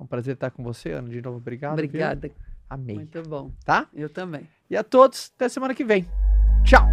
[0.00, 1.36] Um prazer estar com você, Ana, de novo.
[1.36, 1.74] Obrigado.
[1.74, 2.28] Obrigada.
[2.28, 2.36] Viu?
[2.68, 2.96] Amei.
[2.96, 3.50] Muito bom.
[3.64, 3.86] Tá?
[3.92, 4.48] Eu também.
[4.70, 6.06] E a todos, até semana que vem.
[6.64, 6.88] Tchau.